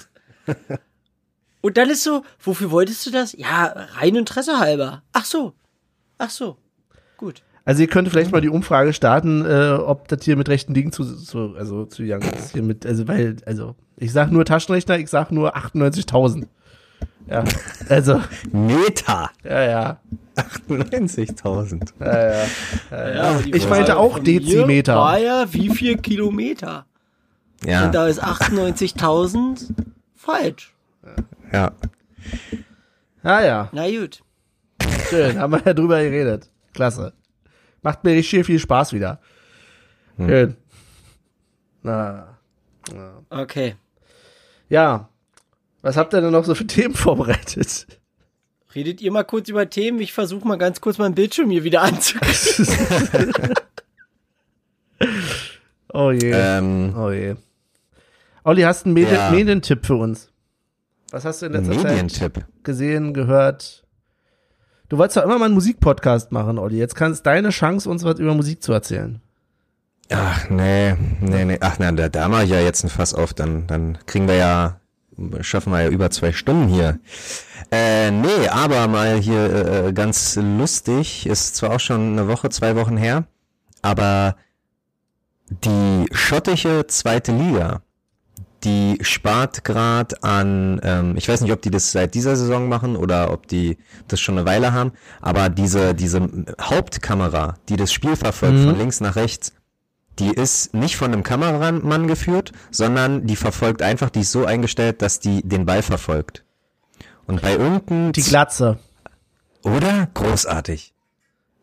[1.62, 3.34] Und dann ist so, wofür wolltest du das?
[3.38, 3.66] Ja,
[3.98, 5.04] rein Interesse halber.
[5.14, 5.54] Ach so.
[6.18, 6.58] Ach so.
[7.18, 7.44] Gut.
[7.70, 10.92] Also ihr könnt vielleicht mal die Umfrage starten, äh, ob das hier mit rechten Dingen
[10.92, 12.54] zu, zu also zu young ist.
[12.54, 16.48] Hier mit, also weil, also ich sag nur Taschenrechner, ich sag nur 98.000.
[17.28, 17.44] Ja,
[17.88, 19.30] also, Meta.
[19.44, 20.00] ja, ja.
[20.36, 21.94] 98.000.
[22.00, 22.08] ja,
[22.92, 23.14] ja.
[23.14, 24.96] Ja, die Ich Frage meinte auch Dezimeter.
[24.96, 26.88] War ja, wie viel Kilometer?
[27.64, 29.68] Ja, Und da ist 98.000
[30.16, 30.74] falsch.
[31.54, 31.72] ja.
[33.24, 33.70] Ja, ja.
[33.74, 34.24] Na gut.
[35.08, 36.50] Schön, haben wir ja drüber geredet.
[36.74, 37.14] Klasse.
[37.82, 39.20] Macht mir richtig viel Spaß wieder.
[40.18, 40.56] Schön.
[41.84, 42.38] Na.
[43.30, 43.76] Okay.
[44.68, 45.10] Ja.
[45.82, 47.88] Was habt ihr denn noch so für Themen vorbereitet?
[48.76, 50.00] Redet ihr mal kurz über Themen?
[50.00, 52.68] Ich versuche mal ganz kurz meinen Bildschirm hier wieder anzukriegen.
[55.92, 56.32] Oh je.
[56.32, 57.36] Ähm, Oh je.
[58.44, 59.32] Olli, hast du einen Medien Ja.
[59.32, 60.32] Medientipp für uns?
[61.12, 62.46] Was hast du in letzter Zeit Medientipp.
[62.64, 63.84] gesehen, gehört?
[64.90, 66.78] Du wolltest doch immer mal einen Musikpodcast machen, Olli.
[66.78, 69.22] Jetzt kannst deine Chance, uns was über Musik zu erzählen.
[70.12, 71.58] Ach, nee, nee, nee.
[71.62, 73.34] Ach, na, da, da mache ich ja jetzt ein Fass auf.
[73.34, 74.80] Dann, dann kriegen wir ja,
[75.42, 77.00] schaffen wir ja über zwei Stunden hier.
[77.72, 81.28] Äh, nee, aber mal hier äh, ganz lustig.
[81.28, 83.26] Ist zwar auch schon eine Woche, zwei Wochen her,
[83.84, 84.36] aber
[85.50, 87.82] die schottische zweite Liga,
[88.64, 92.96] die spart gerade an, ähm, ich weiß nicht, ob die das seit dieser Saison machen
[92.96, 94.92] oder ob die das schon eine Weile haben,
[95.22, 96.28] aber diese, diese
[96.62, 98.66] Hauptkamera, die das Spiel verfolgt Mhm.
[98.66, 99.54] von links nach rechts,
[100.20, 105.02] die ist nicht von einem Kameramann geführt, sondern die verfolgt einfach, die ist so eingestellt,
[105.02, 106.44] dass die den Ball verfolgt.
[107.26, 108.80] Und bei irgendeinem Die Glatze.
[109.64, 110.10] oder?
[110.14, 110.94] Großartig.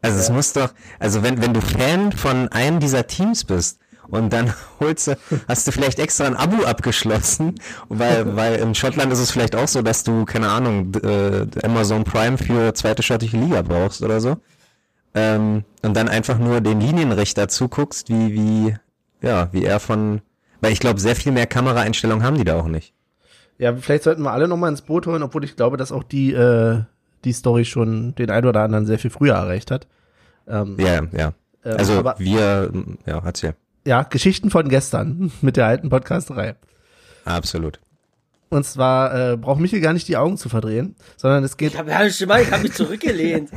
[0.03, 4.33] Also es muss doch, also wenn, wenn du Fan von einem dieser Teams bist und
[4.33, 5.17] dann holst du,
[5.49, 7.55] hast du vielleicht extra ein Abo abgeschlossen,
[7.89, 12.05] weil, weil in Schottland ist es vielleicht auch so, dass du, keine Ahnung, äh, Amazon
[12.05, 14.37] Prime für zweite schottische Liga brauchst oder so.
[15.15, 18.77] Ähm, und dann einfach nur den Linienrichter zuguckst, wie, wie,
[19.23, 20.21] ja, wie er von,
[20.61, 22.93] weil ich glaube, sehr viel mehr Kameraeinstellungen haben die da auch nicht.
[23.59, 26.33] Ja, vielleicht sollten wir alle nochmal ins Boot holen, obwohl ich glaube, dass auch die,
[26.35, 26.83] äh,
[27.25, 29.87] die Story schon den einen oder anderen sehr viel früher erreicht hat.
[30.47, 31.33] Ähm, Ja, ja.
[31.65, 32.71] ähm, Also aber, wir,
[33.07, 33.51] ja, erzähl.
[33.51, 33.57] ja,
[34.11, 36.57] Geschichten von gestern mit der alten Podcasterei.
[37.24, 37.80] Absolut.
[38.49, 41.78] Und zwar äh, braucht Michael gar nicht die Augen zu verdrehen, sondern es geht, Ich
[41.78, 43.51] habe ja schon mal, ich habe mich zurückgelehnt.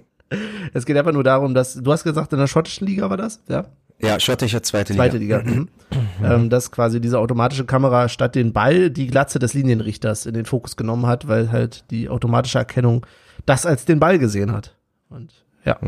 [0.72, 3.42] es geht einfach nur darum, dass, du hast gesagt, in der schottischen Liga war das,
[3.48, 3.66] ja?
[4.00, 5.04] Ja, schottische zweite Liga.
[5.04, 5.42] Zweite Liga.
[5.42, 5.68] Mhm.
[6.24, 10.46] ähm, dass quasi diese automatische Kamera statt den Ball die Glatze des Linienrichters in den
[10.46, 13.06] Fokus genommen hat, weil halt die automatische Erkennung
[13.46, 14.74] das als den Ball gesehen hat.
[15.10, 15.32] Und
[15.64, 15.78] ja.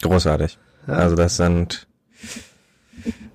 [0.00, 0.58] Großartig.
[0.86, 1.86] Also das sind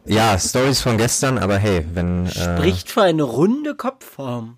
[0.05, 4.57] ja Stories von gestern, aber hey, wenn äh, Spricht für eine runde Kopfform.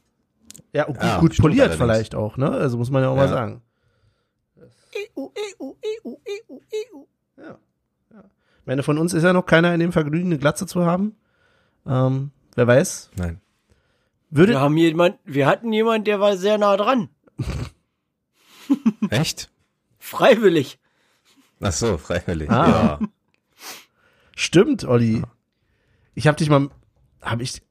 [0.73, 1.81] Ja, gut, Ja, gut poliert allerdings.
[1.83, 2.49] vielleicht auch, ne?
[2.51, 3.27] Also muss man ja auch mal Ja.
[3.29, 3.61] sagen.
[5.17, 7.03] EU, EU, EU, EU, EU.
[7.37, 11.15] Ich meine, von uns ist ja noch keiner in dem Vergnügen, eine Glatze zu haben.
[11.85, 13.11] Ähm, wer weiß.
[13.15, 13.39] nein.
[14.31, 17.09] Würde, Wir haben jemand, wir hatten jemand, der war sehr nah dran.
[19.09, 19.49] Echt?
[19.99, 20.79] Freiwillig.
[21.61, 22.49] Ach so, freiwillig.
[22.49, 22.99] Ah.
[22.99, 22.99] Ja.
[24.35, 25.21] Stimmt, Olli.
[26.15, 26.69] Ich habe dich mal,
[27.21, 27.61] habe ich,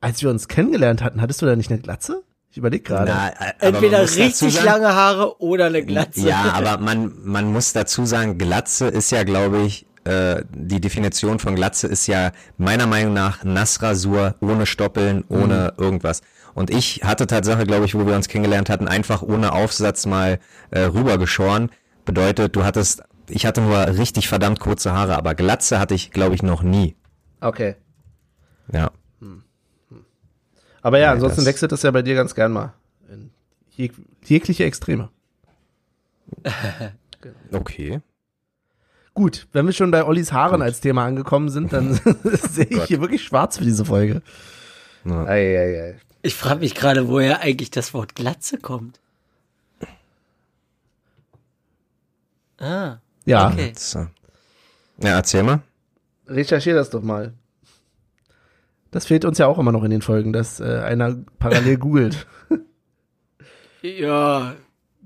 [0.00, 2.22] als wir uns kennengelernt hatten, hattest du da nicht eine Glatze?
[2.50, 3.12] Ich überlege gerade.
[3.60, 6.28] Entweder richtig sagen- lange Haare oder eine Glatze.
[6.28, 11.38] Ja, aber man man muss dazu sagen, Glatze ist ja, glaube ich, äh, die Definition
[11.38, 16.22] von Glatze ist ja meiner Meinung nach Nassrasur ohne Stoppeln, ohne irgendwas.
[16.54, 20.40] Und ich hatte Tatsache, glaube ich, wo wir uns kennengelernt hatten, einfach ohne Aufsatz mal
[20.70, 21.70] äh, rübergeschoren.
[22.04, 26.34] Bedeutet, du hattest, ich hatte nur richtig verdammt kurze Haare, aber Glatze hatte ich, glaube
[26.34, 26.96] ich, noch nie.
[27.40, 27.76] Okay.
[28.72, 28.90] Ja.
[30.82, 32.72] Aber ja, Ja, ansonsten das- wechselt das ja bei dir ganz gern mal.
[33.10, 33.30] In
[33.76, 33.92] jeg
[34.24, 35.08] jegliche Extreme.
[37.52, 38.00] Okay.
[39.12, 41.92] Gut, wenn wir schon bei Ollis Haaren als Thema angekommen sind, dann
[42.24, 42.88] sehe ich Gott.
[42.88, 44.22] hier wirklich schwarz für diese Folge.
[45.04, 45.24] Ja.
[45.26, 46.00] Ei, ei, ei.
[46.22, 49.00] Ich frage mich gerade, woher eigentlich das Wort Glatze kommt.
[52.58, 53.72] Ah, Ja, okay.
[55.02, 55.60] Ja, erzähl mal.
[56.30, 57.34] Recherchier das doch mal.
[58.90, 62.26] Das fehlt uns ja auch immer noch in den Folgen, dass äh, einer parallel googelt.
[63.82, 64.54] Ja,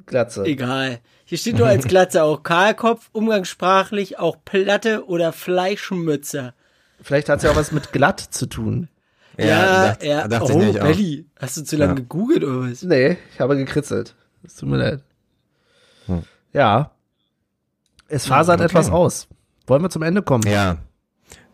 [0.06, 0.44] Glatze.
[0.44, 1.00] egal.
[1.24, 6.54] Hier steht nur als Glatze auch Kahlkopf, umgangssprachlich auch Platte oder Fleischmütze.
[7.00, 8.88] Vielleicht hat es ja auch was mit glatt zu tun.
[9.36, 10.28] Ja, dacht- ja.
[10.28, 10.58] dachte oh.
[10.72, 11.96] Belly, hast du zu lange Ja.
[11.96, 12.82] gegoogelt oder was?
[12.82, 14.14] Nee, ich habe gekritzelt.
[14.44, 15.02] Es tut mir leid.
[16.06, 16.22] Hm.
[16.52, 16.92] Ja.
[18.08, 18.66] Es fasert okay.
[18.66, 19.26] etwas aus.
[19.66, 20.44] Wollen wir zum Ende kommen?
[20.46, 20.76] Ja.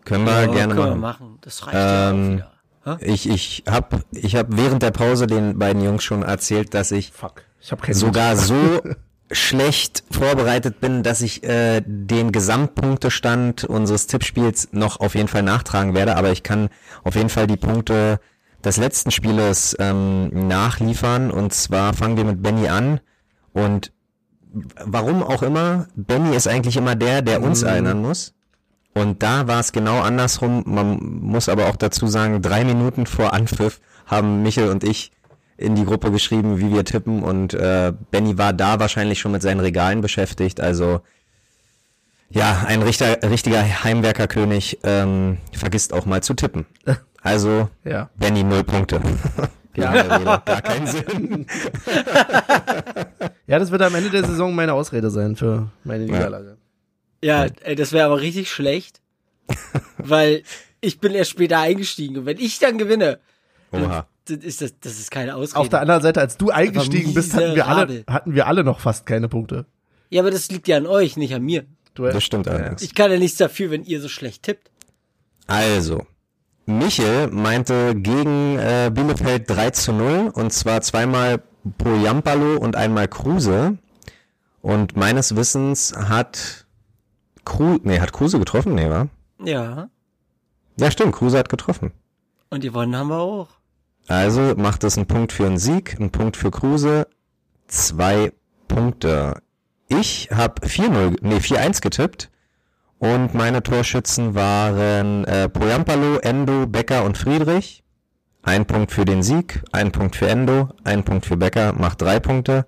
[0.05, 1.27] Können wir Ja, gerne können wir machen.
[1.27, 1.39] machen.
[1.43, 2.51] Das reicht ja Ähm, auch wieder.
[2.99, 3.13] Hä?
[3.13, 7.13] Ich, ich hab, ich hab während der Pause den beiden Jungs schon erzählt, dass ich
[7.13, 7.43] Fuck.
[7.61, 8.55] Ich habe keinen sogar so
[9.33, 15.95] schlecht vorbereitet bin, dass ich äh, den Gesamtpunktestand unseres Tippspiels noch auf jeden Fall nachtragen
[15.95, 16.69] werde, aber ich kann
[17.05, 18.19] auf jeden Fall die Punkte
[18.65, 23.01] des letzten Spieles ähm, nachliefern und zwar fangen wir mit Benny an
[23.53, 23.93] und
[24.85, 28.35] warum auch immer, Benny ist eigentlich immer der, der uns erinnern muss.
[28.95, 30.65] Und da war es genau andersrum.
[30.67, 35.13] Man muss aber auch dazu sagen, drei Minuten vor Anpfiff haben Michel und ich
[35.57, 37.23] in die Gruppe geschrieben, wie wir tippen.
[37.23, 40.61] Und äh, Benny war da wahrscheinlich schon mit seinen Regalen beschäftigt.
[40.61, 41.03] Also
[42.31, 46.67] ja, ein richter, richtiger Heimwerkerkönig ähm, vergisst auch mal zu tippen.
[47.23, 48.09] Also Ja.
[48.17, 48.99] Benny null Punkte.
[49.77, 50.39] Ja.
[50.39, 51.47] Gar keinen Sinn.
[53.47, 56.57] Ja, das wird am Ende der Saison meine Ausrede sein für meine Niederlage.
[57.23, 59.01] Ja, ey, das wäre aber richtig schlecht,
[59.99, 60.43] weil
[60.81, 63.21] ich bin erst später eingestiegen und wenn ich dann gewinne,
[63.73, 64.07] Oha.
[64.25, 65.61] dann ist das, das ist keine Ausrede.
[65.61, 68.81] Auf der anderen Seite, als du eingestiegen bist, hatten wir alle, hatten wir alle noch
[68.81, 69.67] fast keine Punkte.
[70.09, 71.67] ja, aber das liegt ja an euch, nicht an mir.
[71.95, 72.83] Du, Das stimmt allerdings.
[72.83, 74.71] Ich kann ja nichts dafür, wenn ihr so schlecht tippt.
[75.47, 76.07] Also,
[76.67, 81.43] Michel meinte gegen äh, Bielefeld 3 zu 0 und zwar zweimal
[81.79, 83.77] Poyampalo und einmal Kruse.
[84.63, 86.67] Und meines Wissens hat
[87.45, 88.75] Kruse, nee, hat Kruse getroffen?
[88.75, 89.09] Nee, wa?
[89.45, 89.89] Ja.
[90.77, 91.93] Ja, stimmt, Kruse hat getroffen.
[92.51, 93.49] Und gewonnen haben wir auch.
[94.09, 97.07] Also macht es einen Punkt für einen Sieg, einen Punkt für Kruse,
[97.69, 98.33] zwei
[98.67, 99.41] Punkte.
[99.89, 102.31] Ich habe 4-0, nee, 4-1 getippt
[102.99, 107.83] und meine Torschützen waren äh, Poyampalo, Endo, Becker und Friedrich.
[108.43, 112.21] Ein Punkt für den Sieg, ein Punkt für Endo, ein Punkt für Becker, macht drei
[112.21, 112.65] Punkte.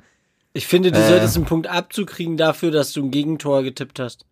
[0.52, 1.08] Ich finde, du Äh.
[1.08, 4.26] solltest einen Punkt abzukriegen dafür, dass du ein Gegentor getippt hast.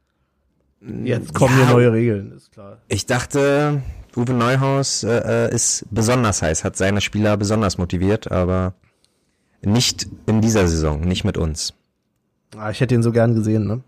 [0.81, 2.79] Jetzt kommen hier neue Regeln, ist klar.
[2.89, 3.83] Ich dachte,
[4.17, 8.75] Uwe Neuhaus äh, äh, ist besonders heiß, hat seine Spieler besonders motiviert, aber
[9.63, 11.75] nicht in dieser Saison, nicht mit uns.
[12.57, 13.83] Ah, ich hätte ihn so gern gesehen, ne?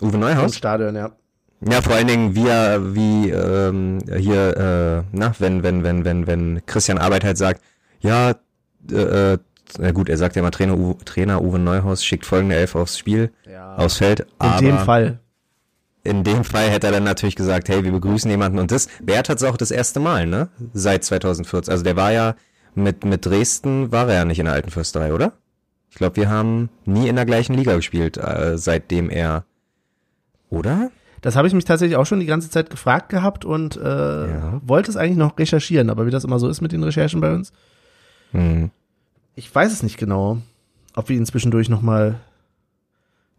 [0.00, 0.56] Uwe Im Neuhaus?
[0.56, 1.12] Stadion, ja.
[1.60, 6.26] Ja, vor allen Dingen wie er, wie ähm, hier, äh, na, wenn, wenn, wenn, wenn,
[6.26, 7.62] wenn Christian Arbeit halt sagt,
[8.00, 8.34] ja,
[8.90, 9.38] äh, äh,
[9.78, 12.98] na gut, er sagt ja mal Trainer, Uwe, Trainer Uwe Neuhaus schickt folgende Elf aufs
[12.98, 13.76] Spiel, ja.
[13.76, 14.20] aufs Feld.
[14.20, 15.18] In aber dem Fall.
[16.04, 19.28] In dem Fall hätte er dann natürlich gesagt, hey, wir begrüßen jemanden und das, Bert
[19.28, 20.48] hat es auch das erste Mal, ne?
[20.72, 21.70] Seit 2014.
[21.70, 22.34] Also der war ja
[22.74, 25.32] mit, mit Dresden war er ja nicht in der alten Fürsterei, oder?
[25.90, 29.44] Ich glaube, wir haben nie in der gleichen Liga gespielt, äh, seitdem er,
[30.50, 30.90] oder?
[31.20, 34.60] Das habe ich mich tatsächlich auch schon die ganze Zeit gefragt gehabt und äh, Ja.
[34.64, 37.32] wollte es eigentlich noch recherchieren, aber wie das immer so ist mit den Recherchen bei
[37.32, 37.52] uns,
[38.32, 38.70] Hm.
[39.36, 40.38] ich weiß es nicht genau,
[40.94, 42.18] ob wir ihn zwischendurch nochmal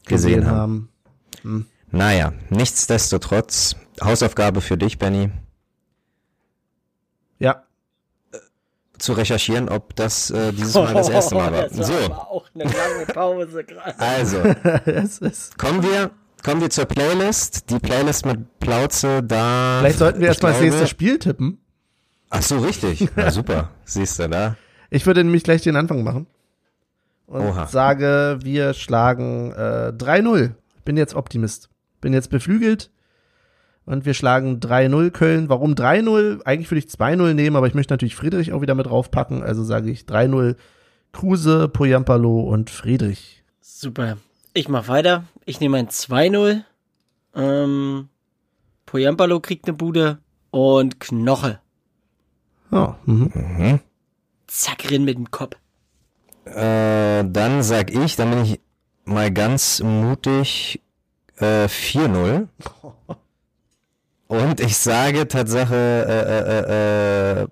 [0.06, 0.90] gesehen, Gesehen haben.
[1.94, 5.30] Naja, nichtsdestotrotz, Hausaufgabe für dich, Benny,
[7.38, 7.64] Ja,
[8.98, 11.70] zu recherchieren, ob das äh, dieses Mal das erste Mal war.
[11.70, 14.00] Das So, auch eine lange Pause gerade.
[14.00, 14.38] also,
[15.58, 16.10] kommen wir,
[16.44, 17.70] kommen wir zur Playlist.
[17.70, 19.78] Die Playlist mit Plauze, da...
[19.82, 21.60] Vielleicht sollten wir erstmal das nächste Spiel tippen.
[22.32, 23.08] Ach so, richtig.
[23.16, 23.70] Na super.
[23.86, 24.56] Siehst du da?
[24.90, 26.26] Ich würde nämlich gleich den Anfang machen.
[27.28, 27.68] Und Oha.
[27.68, 30.52] sage, wir schlagen äh, 3-0.
[30.86, 31.70] Bin jetzt Optimist.
[32.04, 32.92] Bin jetzt beflügelt.
[33.86, 35.48] Und wir schlagen 3-0 Köln.
[35.48, 36.44] Warum 3-0?
[36.44, 39.42] Eigentlich würde ich 2-0 nehmen, aber ich möchte natürlich Friedrich auch wieder mit draufpacken.
[39.42, 40.58] Also sage ich 3-0
[41.14, 43.44] Kruse, Poyampalo und Friedrich.
[43.62, 44.18] Super.
[44.54, 45.24] Ich mach weiter.
[45.46, 46.64] Ich nehme ein 2-0.
[47.36, 48.10] Ähm,
[48.86, 50.18] Poyampalo kriegt eine Bude
[50.52, 51.60] und Knoche.
[52.70, 53.32] Ja, mhm.
[53.34, 53.80] Mhm.
[54.48, 55.56] Zack, rin mit dem Kopf.
[56.44, 58.60] Äh, dann sag ich, dann bin ich
[59.06, 60.83] mal ganz mutig
[61.44, 62.48] äh, 4-0.
[64.28, 67.48] Und ich sage Tatsache, äh, äh, äh,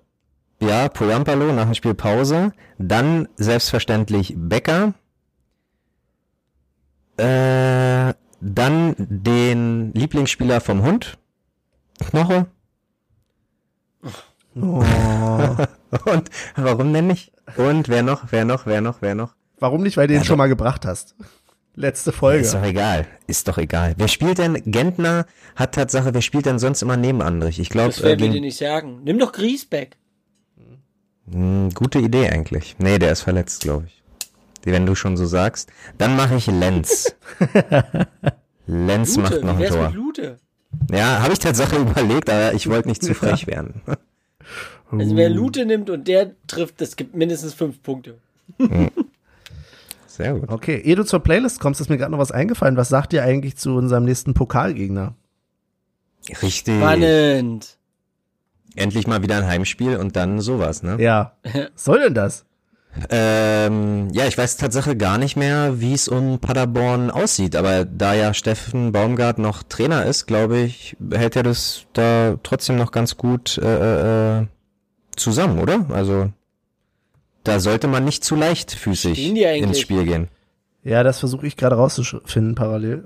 [0.66, 2.52] Ja, Poyampalo nach dem Spiel Pause.
[2.78, 4.94] Dann selbstverständlich Becker.
[7.16, 11.18] Äh, dann den Lieblingsspieler vom Hund.
[12.00, 12.46] Knoche.
[14.56, 14.82] Oh.
[16.04, 17.32] Und warum denn nicht?
[17.56, 19.34] Und wer noch, wer noch, wer noch, wer noch?
[19.60, 21.14] Warum nicht, weil du den schon mal gebracht hast?
[21.74, 22.40] Letzte Folge.
[22.44, 23.06] Ist doch egal.
[23.26, 23.94] Ist doch egal.
[23.96, 24.62] Wer spielt denn?
[24.66, 27.58] Gentner hat Tatsache, wer spielt denn sonst immer neben Andrich?
[27.58, 29.00] Ich glaube, Das werden wir äh, dir nicht sagen.
[29.04, 29.96] Nimm doch Griesbeck.
[31.30, 32.76] Hm, gute Idee eigentlich.
[32.78, 34.02] Nee, der ist verletzt, glaube ich.
[34.64, 35.70] Wenn du schon so sagst.
[35.98, 37.14] Dann mache ich Lenz.
[38.66, 39.86] Lenz macht Lute, noch wie ein Tor.
[39.88, 40.38] mit Lute?
[40.90, 43.80] Ja, habe ich Tatsache überlegt, aber ich wollte nicht zu frech werden.
[44.90, 48.18] Also wer Lute nimmt und der trifft, das gibt mindestens fünf Punkte.
[50.12, 50.50] Sehr gut.
[50.50, 52.76] Okay, ehe du zur Playlist kommst, ist mir gerade noch was eingefallen.
[52.76, 55.14] Was sagt ihr eigentlich zu unserem nächsten Pokalgegner?
[56.42, 56.76] Richtig.
[56.76, 57.78] Spannend.
[58.76, 60.96] Endlich mal wieder ein Heimspiel und dann sowas, ne?
[61.00, 61.32] Ja.
[61.42, 62.44] Was soll denn das?
[63.08, 68.12] Ähm, ja, ich weiß Tatsache gar nicht mehr, wie es um Paderborn aussieht, aber da
[68.12, 73.16] ja Steffen Baumgart noch Trainer ist, glaube ich, hält er das da trotzdem noch ganz
[73.16, 74.46] gut äh, äh,
[75.16, 75.86] zusammen, oder?
[75.88, 76.32] Also
[77.44, 80.28] da sollte man nicht zu leichtfüßig ins Spiel gehen.
[80.84, 83.04] Ja, das versuche ich gerade rauszufinden parallel.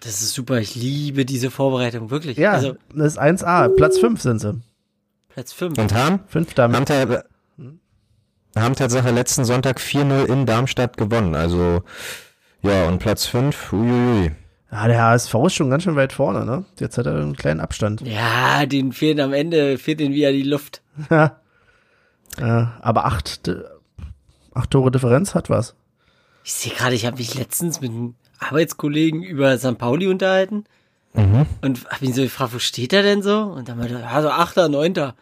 [0.00, 0.58] Das ist super.
[0.58, 2.38] Ich liebe diese Vorbereitung, wirklich.
[2.38, 3.68] Ja, Also das ist 1A.
[3.76, 4.60] Platz 5 sind sie.
[5.28, 5.78] Platz fünf.
[5.78, 6.20] Und haben?
[6.26, 6.64] Fünfter.
[6.64, 7.22] Haben, ta
[8.56, 11.34] haben Tatsache letzten Sonntag 4-0 in Darmstadt gewonnen.
[11.34, 11.82] Also
[12.62, 14.32] ja, und Platz 5, uiuiui.
[14.72, 16.64] Ja, der HSV ist schon ganz schön weit vorne, ne?
[16.78, 18.02] Jetzt hat er einen kleinen Abstand.
[18.02, 20.82] Ja, den fehlt am Ende, fehlt ihnen wieder die Luft.
[21.10, 21.39] Ja.
[22.38, 22.42] Äh,
[22.80, 23.62] aber acht, äh,
[24.54, 25.74] acht Tore Differenz hat was.
[26.44, 29.76] Ich sehe gerade, ich habe mich letztens mit einem Arbeitskollegen über St.
[29.78, 30.64] Pauli unterhalten
[31.12, 31.46] Mhm.
[31.60, 33.40] und habe ihn so gefragt, wo steht er denn so?
[33.42, 35.14] Und dann meinte er, ja, so Achter, Neunter.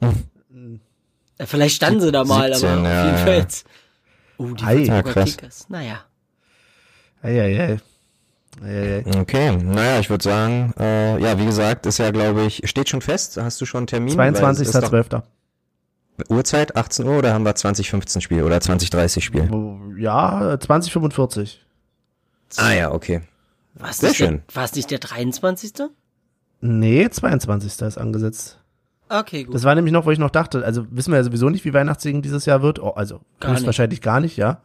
[0.00, 3.24] Ja, vielleicht standen sie da mal, 17, aber ja, auf jeden ja.
[3.24, 3.66] Fall jetzt.
[4.36, 4.76] Oh, die Ei.
[4.84, 5.36] Ja, krass.
[5.36, 5.66] Kickers.
[5.70, 6.00] Naja.
[7.22, 7.78] Eieiei.
[8.62, 9.04] Eieiei.
[9.20, 13.00] Okay, naja, ich würde sagen, äh, ja, wie gesagt, ist ja, glaube ich, steht schon
[13.00, 13.36] fest.
[13.38, 14.16] Hast du schon einen Termin?
[14.18, 15.22] Weil es ist doch 22.12.
[16.28, 19.48] Uhrzeit, 18 Uhr oder haben wir 2015 Spiel oder 2030 Spiel?
[19.96, 21.64] Ja, 2045.
[22.56, 23.22] Ah ja, okay.
[23.74, 24.42] War es Sehr nicht, schön.
[24.48, 25.72] Der, war es nicht der 23.?
[26.60, 27.80] Nee, 22.
[27.80, 28.58] ist angesetzt.
[29.08, 29.54] Okay, gut.
[29.54, 31.74] Das war nämlich noch, wo ich noch dachte, also wissen wir ja sowieso nicht, wie
[31.74, 32.80] Weihnachtssingen dieses Jahr wird.
[32.80, 34.60] Oh, also Gar höchstwahrscheinlich gar nicht, ja.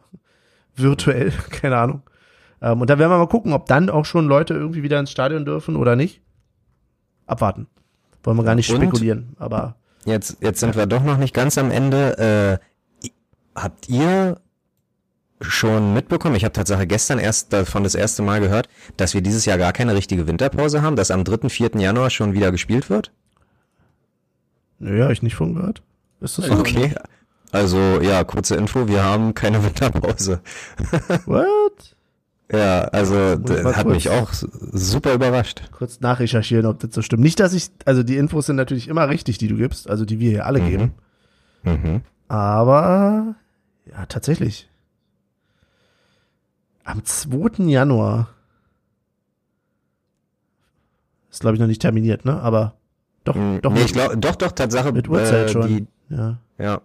[0.76, 2.02] Virtuell, keine Ahnung.
[2.60, 5.10] Ähm, und da werden wir mal gucken, ob dann auch schon Leute irgendwie wieder ins
[5.10, 6.22] Stadion dürfen oder nicht.
[7.26, 7.66] Abwarten.
[8.22, 8.76] Wollen wir gar nicht Und?
[8.76, 9.76] spekulieren, aber
[10.06, 12.60] Jetzt, jetzt sind wir doch noch nicht ganz am Ende.
[13.02, 13.08] Äh,
[13.54, 14.40] habt ihr
[15.40, 19.44] schon mitbekommen, ich habe Tatsache gestern erst davon das erste Mal gehört, dass wir dieses
[19.44, 21.72] Jahr gar keine richtige Winterpause haben, dass am 3., 4.
[21.74, 23.12] Januar schon wieder gespielt wird?
[24.78, 25.82] nö, hab ich nicht von gehört.
[26.20, 26.54] Ist das so?
[26.54, 26.94] Okay.
[27.52, 30.40] Also, ja, kurze Info, wir haben keine Winterpause.
[31.26, 31.65] What?
[32.52, 33.94] Ja, also das hat kurz.
[33.94, 35.62] mich auch super überrascht.
[35.72, 37.22] Kurz nachrecherchieren, ob das so stimmt.
[37.24, 40.20] Nicht, dass ich, also die Infos sind natürlich immer richtig, die du gibst, also die
[40.20, 40.94] wir hier alle geben.
[41.64, 42.02] Mhm.
[42.28, 43.34] Aber
[43.86, 44.68] ja, tatsächlich.
[46.84, 47.64] Am 2.
[47.64, 48.28] Januar.
[51.30, 52.40] Ist, glaube ich, noch nicht terminiert, ne?
[52.40, 52.74] Aber
[53.24, 53.60] doch, Mhm.
[53.60, 54.92] doch nee, ich glaub, doch, doch, Tatsache.
[54.92, 55.66] mit Uhrzeit äh, schon.
[55.66, 56.38] Die, ja.
[56.58, 56.80] ja,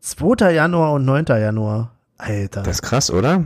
[0.00, 0.52] 2.
[0.52, 1.24] Januar und 9.
[1.26, 1.92] Januar.
[2.16, 2.62] Alter.
[2.62, 3.44] das ist krass, oder?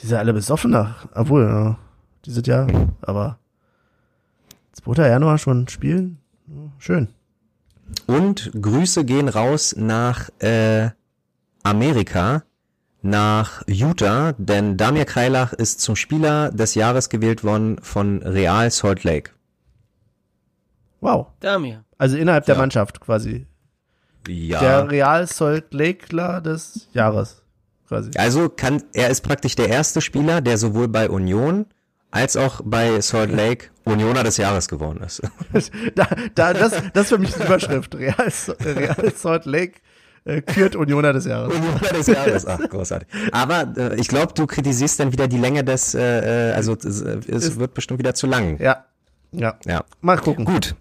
[0.00, 1.06] Die sind alle besoffen nach.
[1.14, 1.78] Obwohl, ja,
[2.24, 2.66] die sind ja,
[3.02, 3.38] aber
[4.72, 5.08] 2.
[5.08, 6.18] Januar schon spielen?
[6.78, 7.08] Schön.
[8.06, 10.90] Und Grüße gehen raus nach äh,
[11.62, 12.42] Amerika,
[13.02, 19.04] nach Utah, denn Damir Kreilach ist zum Spieler des Jahres gewählt worden von Real Salt
[19.04, 19.30] Lake.
[21.00, 21.28] Wow.
[21.40, 21.84] Damir.
[21.96, 22.60] Also innerhalb der Ja.
[22.60, 23.46] Mannschaft quasi.
[24.26, 24.60] Ja.
[24.60, 27.42] Der Real Salt Lakeler des Jahres.
[27.88, 28.10] Quasi.
[28.16, 31.66] Also kann er ist praktisch der erste Spieler, der sowohl bei Union
[32.10, 35.22] als auch bei Salt Lake Unioner des Jahres geworden ist.
[35.94, 37.94] da, da, das, das ist für mich die Überschrift.
[37.94, 38.14] Real,
[38.60, 39.80] Real Salt Lake
[40.24, 41.54] äh, kürt Unioner des Jahres.
[41.54, 43.08] Unioner des Jahres, ach großartig.
[43.32, 47.00] Aber äh, ich glaube, du kritisierst dann wieder die Länge des, äh, äh, also es,
[47.00, 48.58] es wird bestimmt wieder zu lang.
[48.60, 48.84] Ja.
[49.32, 49.58] Ja.
[49.66, 49.84] Ja.
[50.00, 50.44] Mal gucken.
[50.44, 50.74] Gut.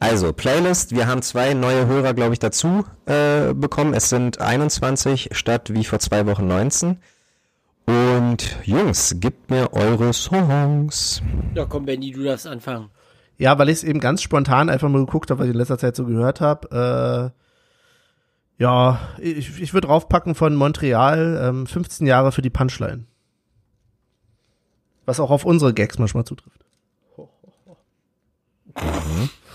[0.00, 0.92] Also, Playlist.
[0.92, 3.94] Wir haben zwei neue Hörer, glaube ich, dazu äh, bekommen.
[3.94, 6.98] Es sind 21 statt wie vor zwei Wochen 19.
[7.86, 11.22] Und Jungs, gebt mir eure Songs.
[11.54, 12.90] Ja, komm, Benny, du darfst anfangen.
[13.38, 15.78] Ja, weil ich es eben ganz spontan einfach mal geguckt habe, was ich in letzter
[15.78, 17.32] Zeit so gehört habe.
[18.58, 23.06] Äh, ja, ich, ich würde draufpacken von Montreal ähm, 15 Jahre für die Punchline.
[25.06, 26.64] Was auch auf unsere Gags manchmal zutrifft.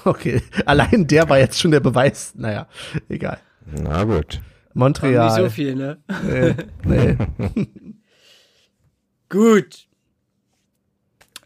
[0.06, 2.34] Okay, allein der war jetzt schon der Beweis.
[2.36, 2.68] Naja,
[3.10, 3.40] egal.
[3.66, 4.42] Na gut.
[4.74, 5.28] Montreal.
[5.28, 5.98] Nicht so viel, ne?
[6.24, 7.18] Nee, nee.
[9.30, 9.88] Gut.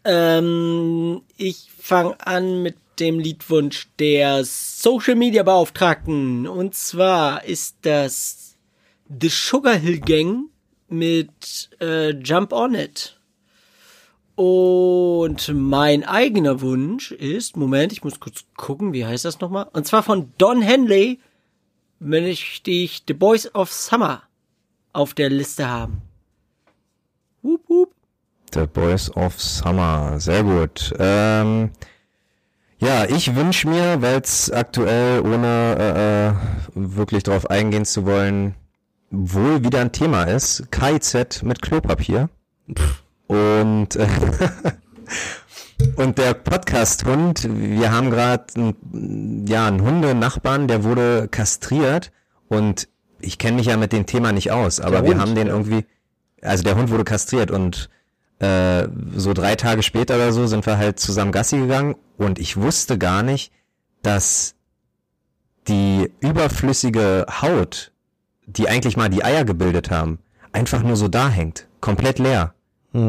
[0.04, 6.46] Ähm, ich fange an mit dem Liedwunsch der Social Media Beauftragten.
[6.46, 8.56] Und zwar ist das
[9.08, 10.50] The Sugar Hill Gang
[10.88, 13.17] mit äh, Jump On It.
[14.38, 19.66] Und mein eigener Wunsch ist, Moment, ich muss kurz gucken, wie heißt das nochmal?
[19.72, 21.18] Und zwar von Don Henley
[21.98, 24.22] möchte ich The Boys of Summer
[24.92, 26.02] auf der Liste haben.
[27.42, 27.90] Wup, wup.
[28.54, 30.94] The Boys of Summer, sehr gut.
[31.00, 31.70] Ähm,
[32.78, 36.32] ja, ich wünsche mir, weil es aktuell, ohne äh, äh,
[36.76, 38.54] wirklich darauf eingehen zu wollen,
[39.10, 42.28] wohl wieder ein Thema ist, KIZ mit Klopapier.
[43.28, 44.08] Und, äh,
[45.96, 48.74] und der Podcast-Hund, wir haben gerade
[49.46, 52.10] ja, einen Hundenachbarn, der wurde kastriert
[52.48, 52.88] und
[53.20, 55.46] ich kenne mich ja mit dem Thema nicht aus, aber Der wir Hund, haben den
[55.46, 55.52] ja.
[55.52, 55.84] irgendwie,
[56.42, 57.90] also der Hund wurde kastriert und
[58.38, 62.56] äh, so drei Tage später oder so sind wir halt zusammen Gassi gegangen und ich
[62.56, 63.52] wusste gar nicht,
[64.02, 64.54] dass
[65.66, 67.92] die überflüssige Haut,
[68.46, 70.18] die eigentlich mal die Eier gebildet haben,
[70.52, 72.54] einfach nur so da hängt, komplett leer.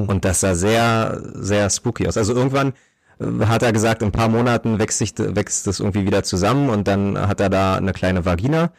[0.08, 2.18] Und das sah sehr, sehr spooky aus.
[2.18, 2.74] Also irgendwann
[3.20, 6.70] äh, hat er gesagt, in ein paar Monaten wächst, sich, wächst das irgendwie wieder zusammen
[6.70, 8.72] und dann hat er da eine kleine Vagina.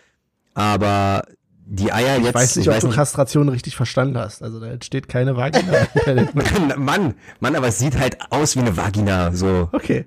[0.55, 1.25] Aber
[1.71, 2.29] die Eier jetzt.
[2.29, 4.43] Ich weiß nicht, ob du Kastration richtig verstanden hast.
[4.43, 5.87] Also da entsteht keine Vagina.
[6.77, 9.69] Mann, Mann, aber es sieht halt aus wie eine Vagina, so.
[9.73, 10.07] okay.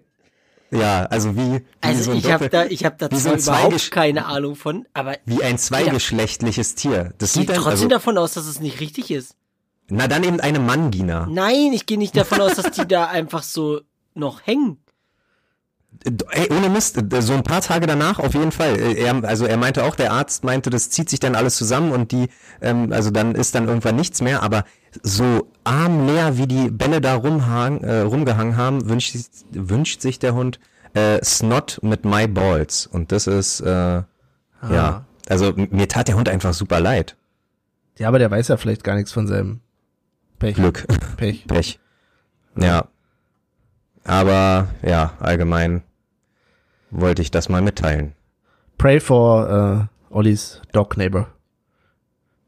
[0.72, 3.92] Ja, also wie, wie Also so ein ich habe da, ich habe da so überhaupt
[3.92, 7.14] keine Ahnung von, aber wie ein zweigeschlechtliches Tier.
[7.20, 9.36] Das ich gehe sieht dann, trotzdem also, davon aus, dass es nicht richtig ist.
[9.90, 11.28] Na dann eben eine Mangina.
[11.30, 13.82] Nein, ich gehe nicht davon aus, dass die da einfach so
[14.16, 14.78] noch hängen.
[16.32, 18.78] Ey, ohne Mist, so ein paar Tage danach auf jeden Fall.
[18.78, 21.92] Äh, Er, also er meinte auch, der Arzt meinte, das zieht sich dann alles zusammen
[21.92, 22.28] und die,
[22.62, 24.66] ähm, also dann ist dann irgendwann nichts mehr, aber
[25.02, 30.34] so armleer wie die Bälle da rumhang, äh, rumgehangen haben, wünscht, sich- wünscht sich der
[30.34, 30.60] Hund
[30.94, 32.86] äh, Snot mit My Balls.
[32.88, 34.02] Und das ist, äh,
[34.70, 37.16] ja, also mir tat der Hund einfach super leid.
[37.98, 39.60] Ja, aber der weiß ja vielleicht gar nichts von seinem
[40.44, 40.56] Pech.
[40.56, 40.86] Glück.
[41.18, 41.46] Pech.
[41.48, 41.80] Pech.
[42.58, 42.88] Ja.
[44.04, 45.82] Aber ja, allgemein
[46.92, 48.14] wollte ich das mal mitteilen.
[48.78, 51.28] Pray for uh, Ollis Dog Neighbor.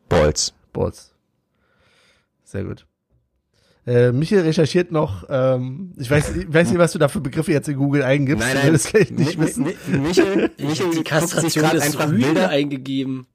[0.09, 0.53] Balls.
[0.73, 1.13] Balls.
[2.43, 2.85] Sehr gut.
[3.87, 7.51] Äh, Michael recherchiert noch, ähm, ich weiß, ich weiß nicht, was du da für Begriffe
[7.51, 8.43] jetzt in Google eingibst.
[8.45, 9.65] Nein, nein, willst vielleicht nicht Mi- wissen.
[9.67, 13.27] Mi- Michel, Ich Michel habe die Kastration gerade des einfach Rüden Bilder eingegeben.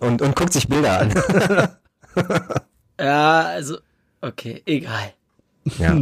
[0.00, 1.14] und, und guckt sich Bilder an.
[3.00, 3.78] Ja, also,
[4.26, 5.12] okay, egal.
[5.78, 5.96] ja.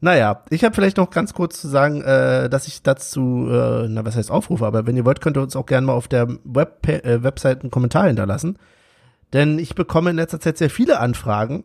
[0.00, 4.04] Naja, ich habe vielleicht noch ganz kurz zu sagen, äh, dass ich dazu, äh, na
[4.04, 6.28] was heißt Aufrufe, aber wenn ihr wollt, könnt ihr uns auch gerne mal auf der
[6.44, 8.58] Web äh, Website einen Kommentar hinterlassen.
[9.32, 11.64] Denn ich bekomme in letzter Zeit sehr viele Anfragen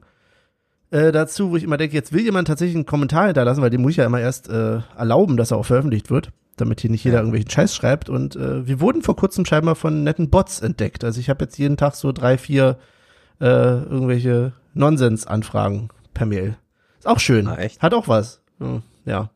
[0.92, 3.82] äh, dazu, wo ich immer denke, jetzt will jemand tatsächlich einen Kommentar hinterlassen, weil dem
[3.82, 7.04] muss ich ja immer erst äh, erlauben, dass er auch veröffentlicht wird, damit hier nicht
[7.04, 8.10] jeder irgendwelchen Scheiß schreibt.
[8.10, 11.04] Und äh, wir wurden vor kurzem scheinbar von netten Bots entdeckt.
[11.04, 12.78] Also ich habe jetzt jeden Tag so drei, vier
[13.40, 16.58] äh, irgendwelche Nonsens-Anfragen per Mail.
[17.00, 17.48] Ist auch schön.
[17.48, 17.82] Ah, echt?
[17.82, 18.42] Hat auch was.
[18.60, 19.30] Hm, Ja.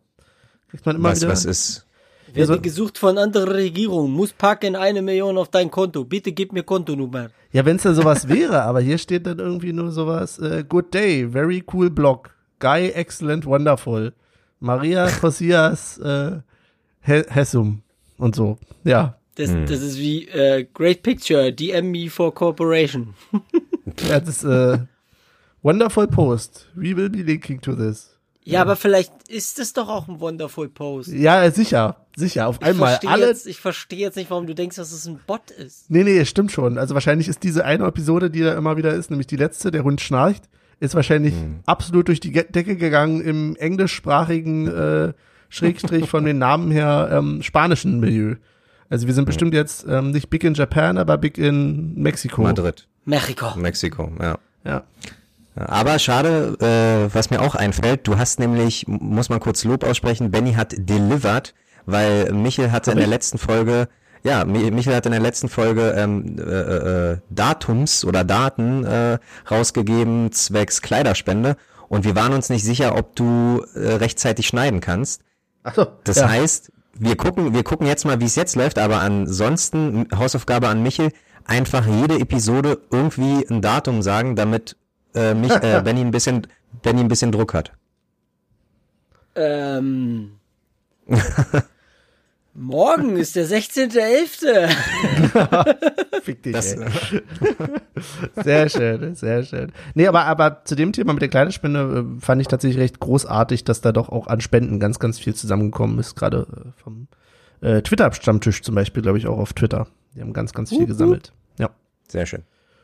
[0.69, 1.31] Kriegt man immer Was, wieder.
[1.31, 1.85] was ist?
[2.33, 6.03] Werde so- gesucht von anderer Regierung, muss packen eine Million auf dein Konto.
[6.03, 7.29] Bitte gib mir Kontonummer.
[7.53, 10.93] Ja, wenn es dann sowas wäre, aber hier steht dann irgendwie nur sowas, äh, good
[10.93, 14.11] day, very cool blog, guy, excellent, wonderful,
[14.59, 16.39] Maria Josias äh,
[17.01, 17.83] He Hessum
[18.17, 18.57] und so.
[18.83, 23.13] Ja, Das, das ist wie äh, Great Picture, DM me for Corporation.
[24.09, 24.79] ja das äh,
[25.65, 26.67] wonderful post.
[26.75, 28.11] We will be linking to this.
[28.47, 31.09] Ja, aber vielleicht ist es doch auch ein Wonderful Post.
[31.11, 33.25] Ja, sicher, sicher, auf Ich einmal verstehe alle.
[33.25, 35.89] jetzt, ich verstehe jetzt nicht, warum du denkst, dass es ein Bot ist.
[35.89, 36.77] Nee, nee, stimmt schon.
[36.77, 39.83] Also wahrscheinlich ist diese eine Episode, die da immer wieder ist, nämlich die letzte, der
[39.83, 40.43] Hund schnarcht,
[40.79, 41.33] ist wahrscheinlich
[41.65, 45.13] absolut durch die Decke gegangen im englischsprachigen äh,
[45.49, 48.35] Schrägstrich von den Namen her ähm, spanischen Milieu.
[48.89, 52.43] Also wir sind bestimmt jetzt ähm, nicht big in Japan, aber big in Mexiko.
[52.43, 53.57] Madrid, Mexiko.
[53.57, 54.37] Mexiko, ja.
[54.63, 54.83] Ja.
[55.55, 60.29] Aber schade, äh, was mir auch einfällt, du hast nämlich, muss man kurz Lob aussprechen,
[60.29, 61.53] Benny hat delivered,
[61.85, 63.87] weil Michel hatte in der letzten Folge,
[64.23, 69.17] ja, Mi- Michel hat in der letzten Folge ähm, äh, äh, Datums oder Daten äh,
[69.49, 71.55] rausgegeben zwecks Kleiderspende
[71.87, 75.21] und wir waren uns nicht sicher, ob du äh, rechtzeitig schneiden kannst.
[75.63, 75.87] Ach so.
[76.03, 76.27] Das ja.
[76.27, 80.83] heißt, wir gucken, wir gucken jetzt mal, wie es jetzt läuft, aber ansonsten, Hausaufgabe an
[80.83, 81.11] Michel,
[81.45, 84.75] einfach jede Episode irgendwie ein Datum sagen, damit
[85.15, 86.45] äh, mich, äh, Benny ein bisschen,
[86.83, 87.71] Benny ein bisschen Druck hat.
[89.35, 90.33] Ähm,
[92.57, 94.73] Morgen ist der 16.11.
[96.21, 97.21] Fick dich, Das, ey.
[98.41, 99.73] Sehr schön, sehr schön.
[99.93, 103.01] Nee, aber, aber zu dem Thema mit der kleinen Spende äh, fand ich tatsächlich recht
[103.01, 106.15] großartig, dass da doch auch an Spenden ganz, ganz viel zusammengekommen ist.
[106.15, 107.09] Gerade äh, vom
[107.59, 109.87] äh, Twitter-Stammtisch zum Beispiel, glaube ich, auch auf Twitter.
[110.15, 111.33] Die haben ganz, ganz viel Hup, gesammelt.
[111.59, 111.71] Ja.
[112.07, 112.43] sehr schön.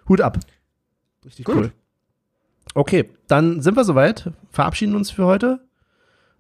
[0.10, 0.38] Hut ab.
[1.24, 1.56] Richtig Gut.
[1.56, 1.72] cool.
[2.74, 5.60] Okay, dann sind wir soweit, verabschieden uns für heute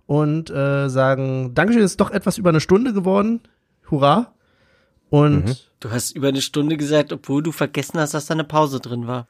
[0.05, 3.41] und äh, sagen, Dankeschön, ist doch etwas über eine Stunde geworden.
[3.89, 4.33] Hurra.
[5.09, 5.55] Und Mhm.
[5.81, 9.07] Du hast über eine Stunde gesagt, obwohl du vergessen hast, dass da eine Pause drin
[9.07, 9.27] war.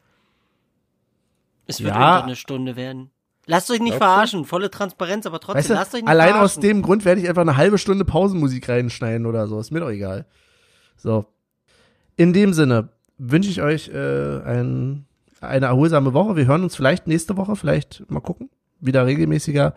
[1.65, 2.15] Es wird Ja.
[2.15, 3.09] unter eine Stunde werden.
[3.47, 4.05] Lasst euch nicht Glaubst du?
[4.05, 6.43] verarschen, volle Transparenz, aber trotzdem, weißt du, lasst euch nicht allein verarschen.
[6.45, 9.59] aus dem Grund werde ich einfach eine halbe Stunde Pausenmusik reinschneiden oder so.
[9.59, 10.25] Ist mir doch egal.
[10.97, 11.25] So.
[12.17, 15.05] In dem Sinne wünsche ich euch äh, ein,
[15.41, 16.35] eine erholsame Woche.
[16.35, 18.49] Wir hören uns vielleicht nächste Woche, vielleicht mal gucken.
[18.79, 19.75] Wieder regelmäßiger.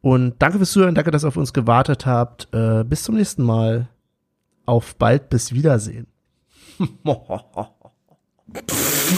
[0.00, 2.48] Und danke fürs Zuhören, danke, dass ihr auf uns gewartet habt.
[2.52, 3.88] Äh, bis zum nächsten Mal.
[4.64, 6.06] Auf bald, bis Wiedersehen.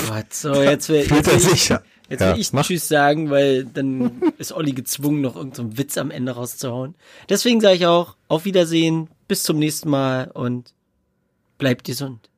[0.08, 1.68] Gott, so, jetzt will, jetzt will ich,
[2.08, 2.64] jetzt Ja, will ich mach.
[2.64, 6.94] Tschüss sagen, weil dann ist Olli gezwungen, noch irgendeinen so Witz am Ende rauszuhauen.
[7.28, 10.72] Deswegen sage ich auch, auf Wiedersehen, bis zum nächsten Mal und
[11.58, 12.30] bleibt gesund.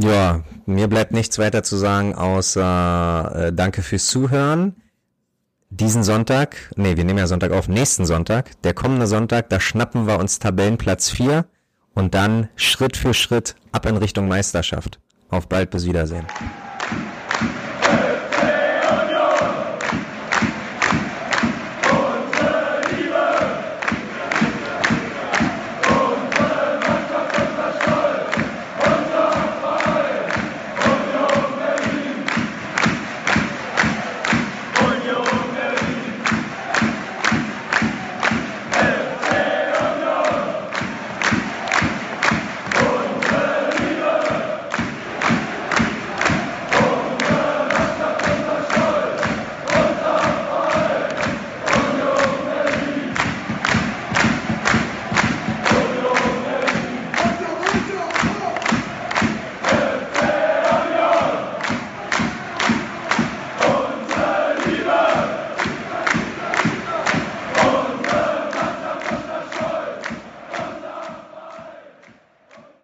[0.00, 4.76] Ja, mir bleibt nichts weiter zu sagen, außer äh, danke fürs Zuhören.
[5.70, 10.06] Diesen Sonntag, nee, wir nehmen ja Sonntag auf, nächsten Sonntag, der kommende Sonntag, da schnappen
[10.06, 11.46] wir uns Tabellenplatz 4
[11.94, 15.00] und dann Schritt für Schritt ab in Richtung Meisterschaft.
[15.30, 16.26] Auf bald, bis Wiedersehen.